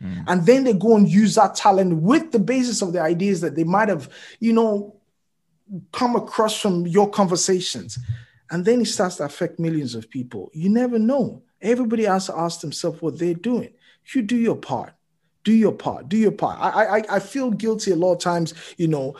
[0.02, 0.24] Mm.
[0.28, 3.56] and then they go and use that talent with the basis of the ideas that
[3.56, 4.08] they might have
[4.38, 4.94] you know
[5.90, 7.98] come across from your conversations
[8.50, 10.50] and then it starts to affect millions of people.
[10.52, 11.42] You never know.
[11.60, 13.72] Everybody has to ask themselves what they're doing.
[14.14, 14.94] You do your part.
[15.44, 16.08] Do your part.
[16.08, 16.58] Do your part.
[16.60, 19.16] I, I I feel guilty a lot of times, you know,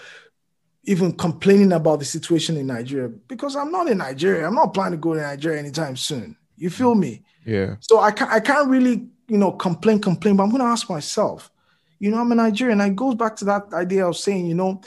[0.84, 4.46] even complaining about the situation in Nigeria because I'm not in Nigeria.
[4.46, 6.36] I'm not planning to go to Nigeria anytime soon.
[6.56, 7.22] You feel me?
[7.44, 7.76] Yeah.
[7.80, 11.50] So I can't I can't really, you know, complain, complain, but I'm gonna ask myself,
[11.98, 12.80] you know, I'm a Nigerian.
[12.80, 14.80] And it goes back to that idea of saying, you know,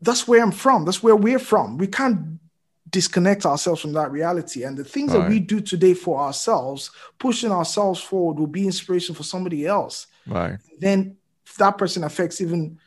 [0.00, 0.84] that's where I'm from.
[0.84, 1.78] That's where we're from.
[1.78, 2.38] We can't
[2.90, 4.62] disconnect ourselves from that reality.
[4.62, 9.14] And the things that we do today for ourselves, pushing ourselves forward, will be inspiration
[9.14, 10.06] for somebody else.
[10.26, 10.58] Right.
[10.78, 11.16] Then
[11.58, 12.78] that person affects even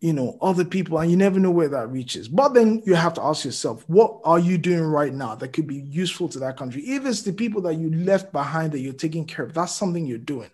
[0.00, 3.14] you know other people and you never know where that reaches but then you have
[3.14, 6.58] to ask yourself what are you doing right now that could be useful to that
[6.58, 9.72] country if it's the people that you left behind that you're taking care of that's
[9.72, 10.50] something you're doing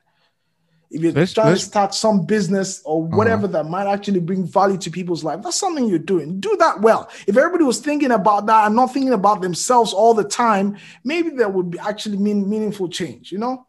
[0.91, 3.17] if you're let's, trying let's, to start some business or uh-huh.
[3.17, 3.63] whatever uh-huh.
[3.63, 6.41] that might actually bring value to people's life, that's something you're doing.
[6.41, 7.09] Do that well.
[7.27, 11.31] If everybody was thinking about that and not thinking about themselves all the time, maybe
[11.31, 13.31] there would be actually mean meaningful change.
[13.31, 13.67] You know.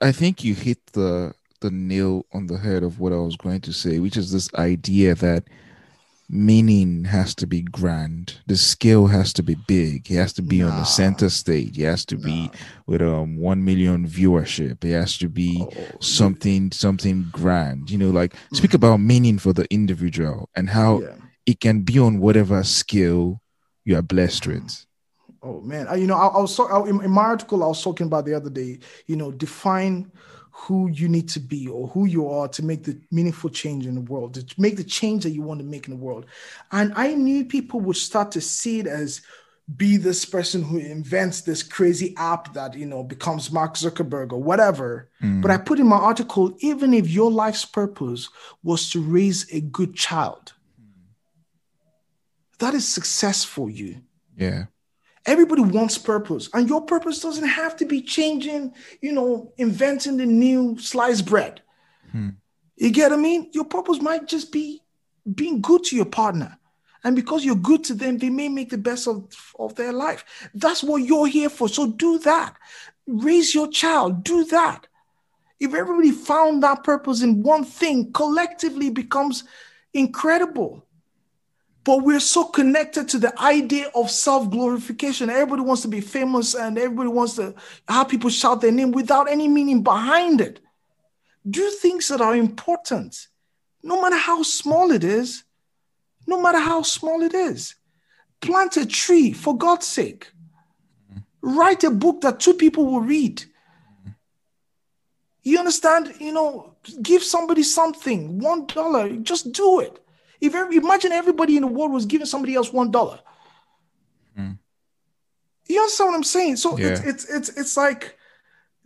[0.00, 3.60] I think you hit the the nail on the head of what I was going
[3.62, 5.44] to say, which is this idea that
[6.34, 8.40] meaning has to be grand.
[8.46, 10.08] The scale has to be big.
[10.08, 10.70] He has to be nah.
[10.70, 11.76] on the center stage.
[11.76, 12.24] He has to nah.
[12.24, 12.50] be
[12.86, 14.82] with um one million viewership.
[14.82, 15.70] He has to be oh,
[16.00, 17.90] something something grand.
[17.90, 18.56] You know, like mm.
[18.56, 21.14] speak about meaning for the individual and how yeah.
[21.46, 23.40] it can be on whatever scale
[23.84, 24.84] you are blessed with.
[25.40, 28.06] Oh man, you know, I, I was so, in, in my article I was talking
[28.06, 28.80] about the other day.
[29.06, 30.10] You know, define
[30.56, 33.96] who you need to be or who you are to make the meaningful change in
[33.96, 36.26] the world, to make the change that you want to make in the world.
[36.70, 39.20] And I knew people would start to see it as
[39.76, 44.42] be this person who invents this crazy app that you know becomes Mark Zuckerberg or
[44.42, 45.10] whatever.
[45.20, 45.42] Mm.
[45.42, 48.28] But I put in my article, even if your life's purpose
[48.62, 50.52] was to raise a good child,
[52.58, 54.02] that is success for you.
[54.36, 54.66] Yeah.
[55.26, 60.26] Everybody wants purpose, and your purpose doesn't have to be changing, you know, inventing the
[60.26, 61.62] new sliced bread.
[62.12, 62.30] Hmm.
[62.76, 63.50] You get what I mean?
[63.52, 64.82] Your purpose might just be
[65.34, 66.58] being good to your partner.
[67.04, 69.26] And because you're good to them, they may make the best of,
[69.58, 70.24] of their life.
[70.54, 71.68] That's what you're here for.
[71.68, 72.56] So do that.
[73.06, 74.86] Raise your child, do that.
[75.60, 79.44] If everybody found that purpose in one thing, collectively becomes
[79.92, 80.83] incredible.
[81.84, 85.30] But we're so connected to the idea of self glorification.
[85.30, 87.54] Everybody wants to be famous and everybody wants to
[87.88, 90.60] have people shout their name without any meaning behind it.
[91.48, 93.28] Do things that are important,
[93.82, 95.44] no matter how small it is.
[96.26, 97.74] No matter how small it is.
[98.40, 100.30] Plant a tree for God's sake.
[101.42, 103.44] Write a book that two people will read.
[105.42, 106.14] You understand?
[106.18, 110.03] You know, give somebody something, one dollar, just do it.
[110.46, 113.20] If every, imagine everybody in the world was giving somebody else one dollar.
[114.38, 114.58] Mm.
[115.66, 116.56] You understand what I'm saying?
[116.56, 116.88] So yeah.
[116.88, 118.18] it's, it's it's it's like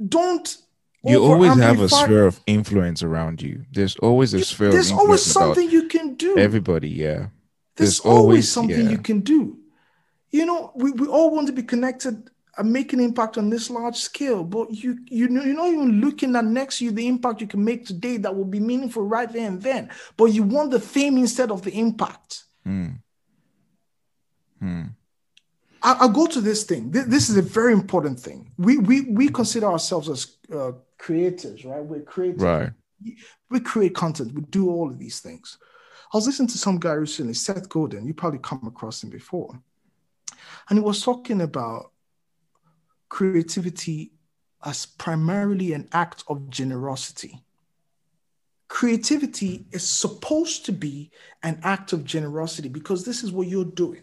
[0.06, 0.56] don't
[1.04, 3.64] you always have a sphere of influence around you.
[3.72, 4.70] There's always a sphere.
[4.70, 6.36] There's always something you can do.
[6.36, 7.28] Everybody, yeah.
[7.76, 8.90] There's, There's always, always, something yeah.
[8.90, 9.58] you can do.
[10.30, 12.28] You know, we, we all want to be connected
[12.64, 16.34] make an impact on this large scale, but you you know you're not even looking
[16.34, 19.46] at next you the impact you can make today that will be meaningful right there
[19.46, 19.90] and then.
[20.16, 22.44] But you want the fame instead of the impact.
[22.64, 22.88] Hmm.
[24.58, 24.82] Hmm.
[25.82, 26.90] I, will go to this thing.
[26.90, 28.52] This, this, is a very important thing.
[28.58, 31.82] We we we consider ourselves as uh, creators, right?
[31.82, 32.42] We're creators.
[32.42, 32.70] Right.
[33.50, 34.34] We create content.
[34.34, 35.58] We do all of these things.
[36.12, 38.06] I was listening to some guy recently, Seth Godin.
[38.06, 39.60] You probably come across him before,
[40.68, 41.92] and he was talking about
[43.08, 44.12] creativity
[44.64, 47.42] as primarily an act of generosity.
[48.68, 51.10] Creativity is supposed to be
[51.42, 54.02] an act of generosity because this is what you're doing.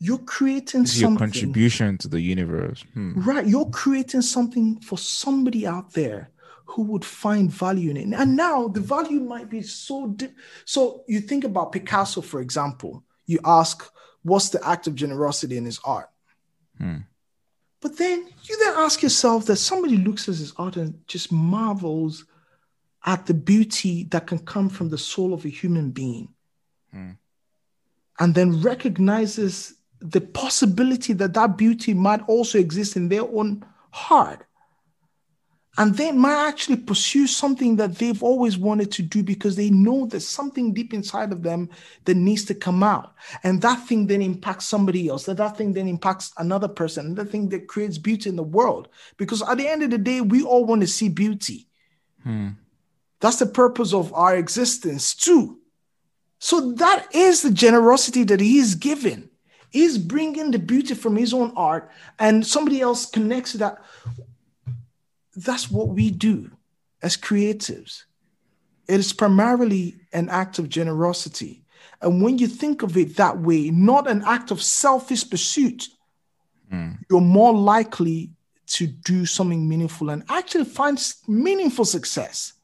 [0.00, 1.10] You're creating this something.
[1.10, 2.84] Your contribution to the universe.
[2.94, 3.20] Hmm.
[3.20, 3.46] Right.
[3.46, 6.30] You're creating something for somebody out there
[6.64, 8.16] who would find value in it.
[8.16, 10.32] And now the value might be so deep.
[10.64, 13.02] So you think about Picasso, for example.
[13.26, 13.90] You ask,
[14.22, 16.10] what's the act of generosity in his art?
[16.78, 16.98] Hmm.
[17.80, 22.24] But then you then ask yourself that somebody looks at his art and just marvels
[23.06, 26.28] at the beauty that can come from the soul of a human being.
[26.92, 27.12] Hmm.
[28.18, 34.44] And then recognizes the possibility that that beauty might also exist in their own heart
[35.78, 40.06] and they might actually pursue something that they've always wanted to do because they know
[40.06, 41.70] there's something deep inside of them
[42.04, 43.14] that needs to come out.
[43.44, 47.26] And that thing then impacts somebody else that that thing then impacts another person that
[47.26, 48.88] thing that creates beauty in the world.
[49.18, 51.68] Because at the end of the day we all want to see beauty.
[52.24, 52.48] Hmm.
[53.20, 55.60] that's the purpose of our existence too.
[56.40, 59.30] So that is the generosity that he is given
[59.70, 63.78] he's bringing the beauty from his own art and somebody else connects to that
[65.44, 66.50] that's what we do
[67.02, 68.04] as creatives.
[68.88, 71.64] It is primarily an act of generosity.
[72.00, 75.88] And when you think of it that way, not an act of selfish pursuit,
[76.72, 76.98] mm.
[77.10, 78.30] you're more likely
[78.68, 82.54] to do something meaningful and actually find meaningful success.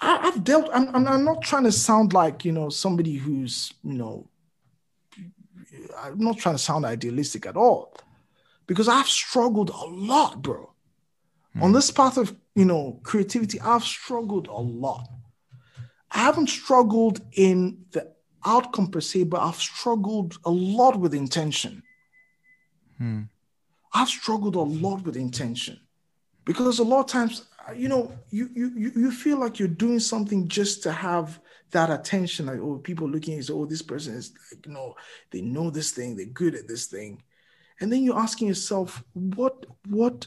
[0.00, 3.94] I, have dealt, I'm, I'm not trying to sound like, you know, somebody who's, you
[3.94, 4.28] know,
[6.00, 7.94] I'm not trying to sound idealistic at all
[8.66, 10.72] because I've struggled a lot, bro.
[11.58, 11.62] Mm.
[11.62, 15.08] On this path of, you know, creativity, I've struggled a lot.
[16.10, 18.12] I haven't struggled in the
[18.44, 21.82] outcome per se, but I've struggled a lot with intention.
[22.96, 23.22] Hmm.
[23.92, 25.80] I've struggled a lot with intention
[26.44, 27.46] because a lot of times
[27.76, 31.40] you know, you you you feel like you're doing something just to have
[31.70, 32.46] that attention.
[32.46, 34.94] Like, oh, people looking at you, say, oh, this person is like, you know,
[35.30, 37.22] they know this thing, they're good at this thing.
[37.80, 40.26] And then you're asking yourself, what what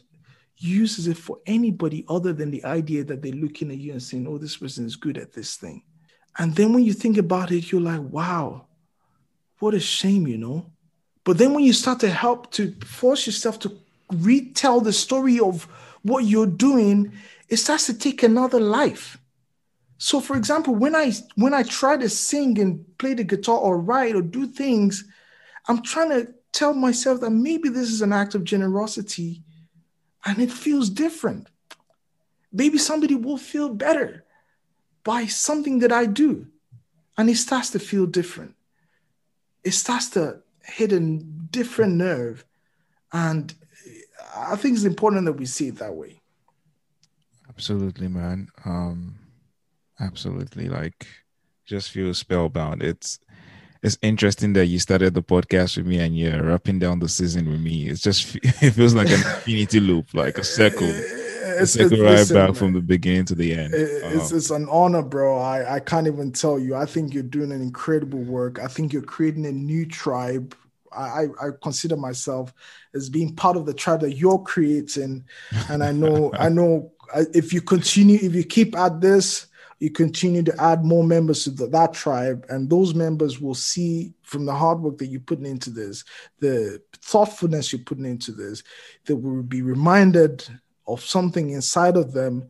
[0.62, 4.28] uses it for anybody other than the idea that they're looking at you and saying,
[4.28, 5.84] oh, this person is good at this thing.
[6.38, 8.68] And then when you think about it, you're like, wow,
[9.60, 10.72] what a shame, you know?
[11.24, 13.78] But then when you start to help to force yourself to
[14.12, 15.64] retell the story of
[16.04, 17.12] what you're doing,
[17.50, 19.18] it starts to take another life.
[19.98, 23.80] So for example, when I when I try to sing and play the guitar or
[23.80, 25.04] write or do things,
[25.68, 29.44] I'm trying to tell myself that maybe this is an act of generosity
[30.26, 31.48] and it feels different.
[32.52, 34.26] Maybe somebody will feel better
[35.04, 36.48] by something that I do.
[37.18, 38.56] And it starts to feel different.
[39.64, 42.46] It starts to hit a different nerve.
[43.14, 43.54] And
[44.36, 46.22] I think it's important that we see it that way.
[47.50, 48.48] Absolutely, man.
[48.66, 49.16] Um,
[50.00, 50.70] absolutely.
[50.70, 51.08] Like,
[51.66, 52.82] just feel spellbound.
[52.82, 53.20] It's
[53.84, 57.50] it's interesting that you started the podcast with me and you're wrapping down the season
[57.50, 57.88] with me.
[57.88, 60.90] It's just it feels like an infinity loop, like a circle.
[61.60, 63.74] A circle right listen, back from the beginning to the end.
[63.74, 65.38] It's, um, it's an honor, bro.
[65.38, 66.76] I, I can't even tell you.
[66.76, 68.60] I think you're doing an incredible work.
[68.60, 70.56] I think you're creating a new tribe.
[70.96, 72.54] I, I consider myself
[72.94, 75.26] as being part of the tribe that you're creating.
[75.70, 76.94] And I know, I know
[77.34, 79.48] if you continue, if you keep at this,
[79.82, 84.14] you continue to add more members to the, that tribe, and those members will see
[84.22, 86.04] from the hard work that you're putting into this,
[86.38, 88.62] the thoughtfulness you're putting into this,
[89.06, 90.48] that will be reminded
[90.88, 92.48] of something inside of them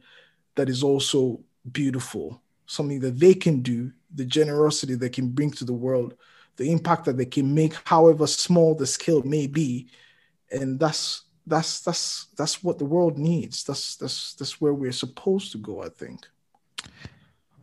[0.55, 1.39] that is also
[1.71, 6.15] beautiful, something that they can do, the generosity they can bring to the world,
[6.57, 9.87] the impact that they can make, however small the scale may be,
[10.51, 13.63] and that's that's that's that's what the world needs.
[13.63, 15.81] That's that's that's where we're supposed to go.
[15.81, 16.27] I think.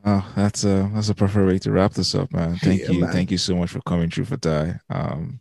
[0.04, 2.56] Oh, that's a that's a perfect way to wrap this up, man.
[2.62, 3.12] Thank yeah, you, man.
[3.12, 4.78] thank you so much for coming through Fatai.
[4.88, 5.40] Um,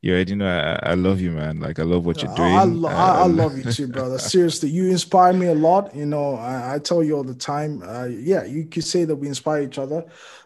[0.00, 1.58] you already know I, I love you, man.
[1.58, 2.48] Like I love what you're doing.
[2.48, 4.18] I, lo- I, I love you too, brother.
[4.18, 5.94] Seriously, you inspire me a lot.
[5.94, 7.82] You know, I, I tell you all the time.
[7.82, 10.04] Uh, yeah, you could say that we inspire each other,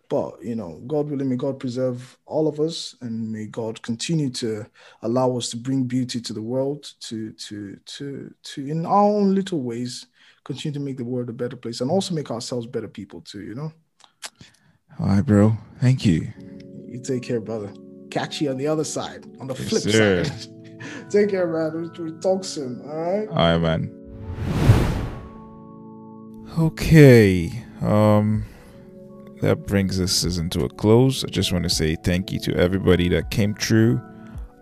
[0.09, 4.31] but you know, God willing, may God preserve all of us, and may God continue
[4.31, 4.65] to
[5.03, 9.35] allow us to bring beauty to the world, to to to to in our own
[9.35, 10.07] little ways
[10.45, 13.43] continue to make the world a better place and also make ourselves better people too,
[13.43, 13.73] you know?
[14.99, 15.57] All right, bro.
[15.81, 16.33] Thank you.
[16.87, 17.73] You take care, brother.
[18.11, 20.25] Catch you on the other side, on the yes, flip sir.
[20.25, 21.11] side.
[21.11, 21.93] take care, man.
[21.97, 22.83] we'll talk soon.
[22.85, 23.29] All right.
[23.29, 23.97] All right, man.
[26.59, 27.65] Okay.
[27.81, 28.45] Um
[29.41, 31.25] that brings this season to a close.
[31.25, 34.01] I just want to say thank you to everybody that came through.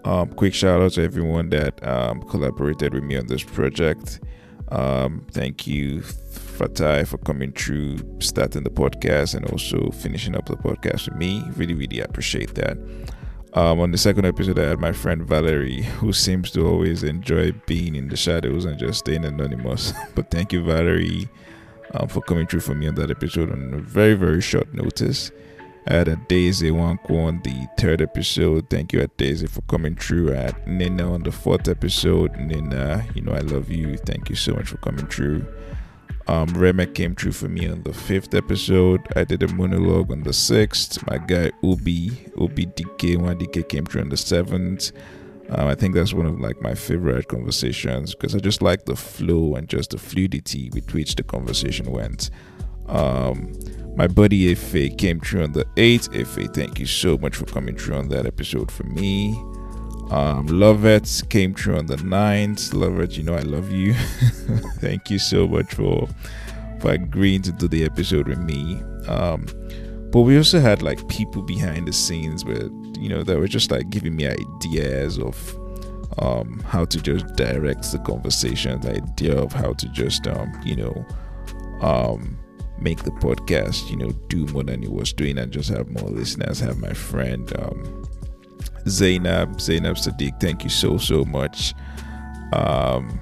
[0.05, 4.21] Um, quick shout out to everyone that um, collaborated with me on this project.
[4.71, 10.57] Um, thank you, Fatai, for coming through, starting the podcast, and also finishing up the
[10.57, 11.43] podcast with me.
[11.57, 12.77] Really, really appreciate that.
[13.55, 17.53] Um, on the second episode, I had my friend Valerie, who seems to always enjoy
[17.67, 19.93] being in the shadows and just staying anonymous.
[20.15, 21.29] but thank you, Valerie,
[21.95, 25.31] um, for coming through for me on that episode on a very, very short notice.
[25.91, 28.69] I had a Daisy Wanko on the third episode.
[28.69, 30.35] Thank you, Daisy, for coming through.
[30.35, 32.37] At Nina on the fourth episode.
[32.37, 33.97] Nina, you know I love you.
[33.97, 35.47] Thank you so much for coming through.
[36.27, 39.01] Um, Remek came through for me on the fifth episode.
[39.17, 41.07] I did a monologue on the sixth.
[41.07, 44.93] My guy Ubi, Ubi DK, one DK came through on the seventh.
[45.49, 48.95] Um, I think that's one of like my favorite conversations because I just like the
[48.95, 52.29] flow and just the fluidity with which the conversation went.
[52.89, 53.53] Um,
[53.97, 56.09] my buddy Efe came through on the 8th.
[56.11, 59.33] Efe, thank you so much for coming through on that episode for me.
[60.11, 62.73] Um, Lovett came through on the 9th.
[62.75, 63.95] Lovett, you know I love you.
[64.81, 66.09] thank you so much for
[66.81, 68.81] for agreeing to do the episode with me.
[69.09, 69.47] Um,
[70.11, 73.71] but we also had like people behind the scenes where you know that were just
[73.71, 75.59] like giving me ideas of
[76.19, 80.77] um, how to just direct the conversation, the idea of how to just um, you
[80.77, 81.07] know
[81.83, 82.39] um,
[82.81, 86.09] make the podcast, you know, do more than he was doing and just have more
[86.09, 86.61] listeners.
[86.61, 88.05] Have my friend um,
[88.87, 91.75] Zainab, Zainab Sadiq, thank you so so much.
[92.53, 93.21] Um,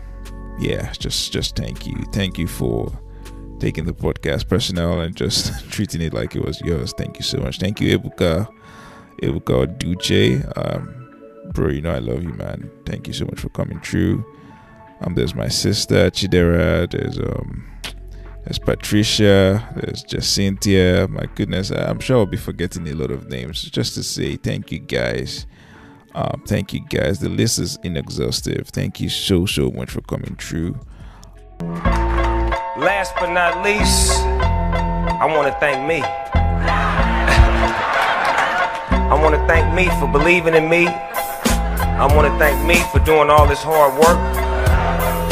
[0.59, 2.93] yeah, just just thank you, thank you for
[3.59, 6.93] taking the podcast personal and just treating it like it was yours.
[6.97, 7.59] Thank you so much.
[7.59, 8.49] Thank you, Ebuka,
[9.23, 10.45] Ebuka Duce.
[10.57, 12.70] Um, bro, you know I love you, man.
[12.85, 14.24] Thank you so much for coming through.
[15.01, 16.91] Um, there's my sister Chidera.
[16.91, 17.65] There's um
[18.47, 21.09] there's Patricia, there's Jacinthia.
[21.09, 23.60] My goodness, I'm sure I'll be forgetting a lot of names.
[23.62, 25.47] Just to say thank you guys.
[26.14, 27.18] Um, thank you guys.
[27.18, 28.68] The list is inexhaustive.
[28.68, 30.78] Thank you so, so much for coming through.
[31.59, 36.02] Last but not least, I want to thank me.
[39.10, 40.86] I want to thank me for believing in me.
[40.86, 44.18] I want to thank me for doing all this hard work.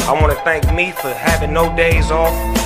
[0.09, 2.64] I want to thank me for having no days off.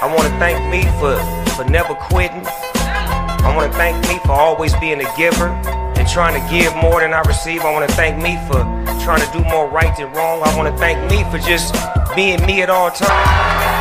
[0.00, 1.18] I want to thank me for,
[1.54, 2.46] for never quitting.
[2.46, 7.00] I want to thank me for always being a giver and trying to give more
[7.00, 7.62] than I receive.
[7.62, 8.62] I want to thank me for
[9.02, 10.42] trying to do more right than wrong.
[10.44, 11.74] I want to thank me for just
[12.14, 13.77] being me at all times.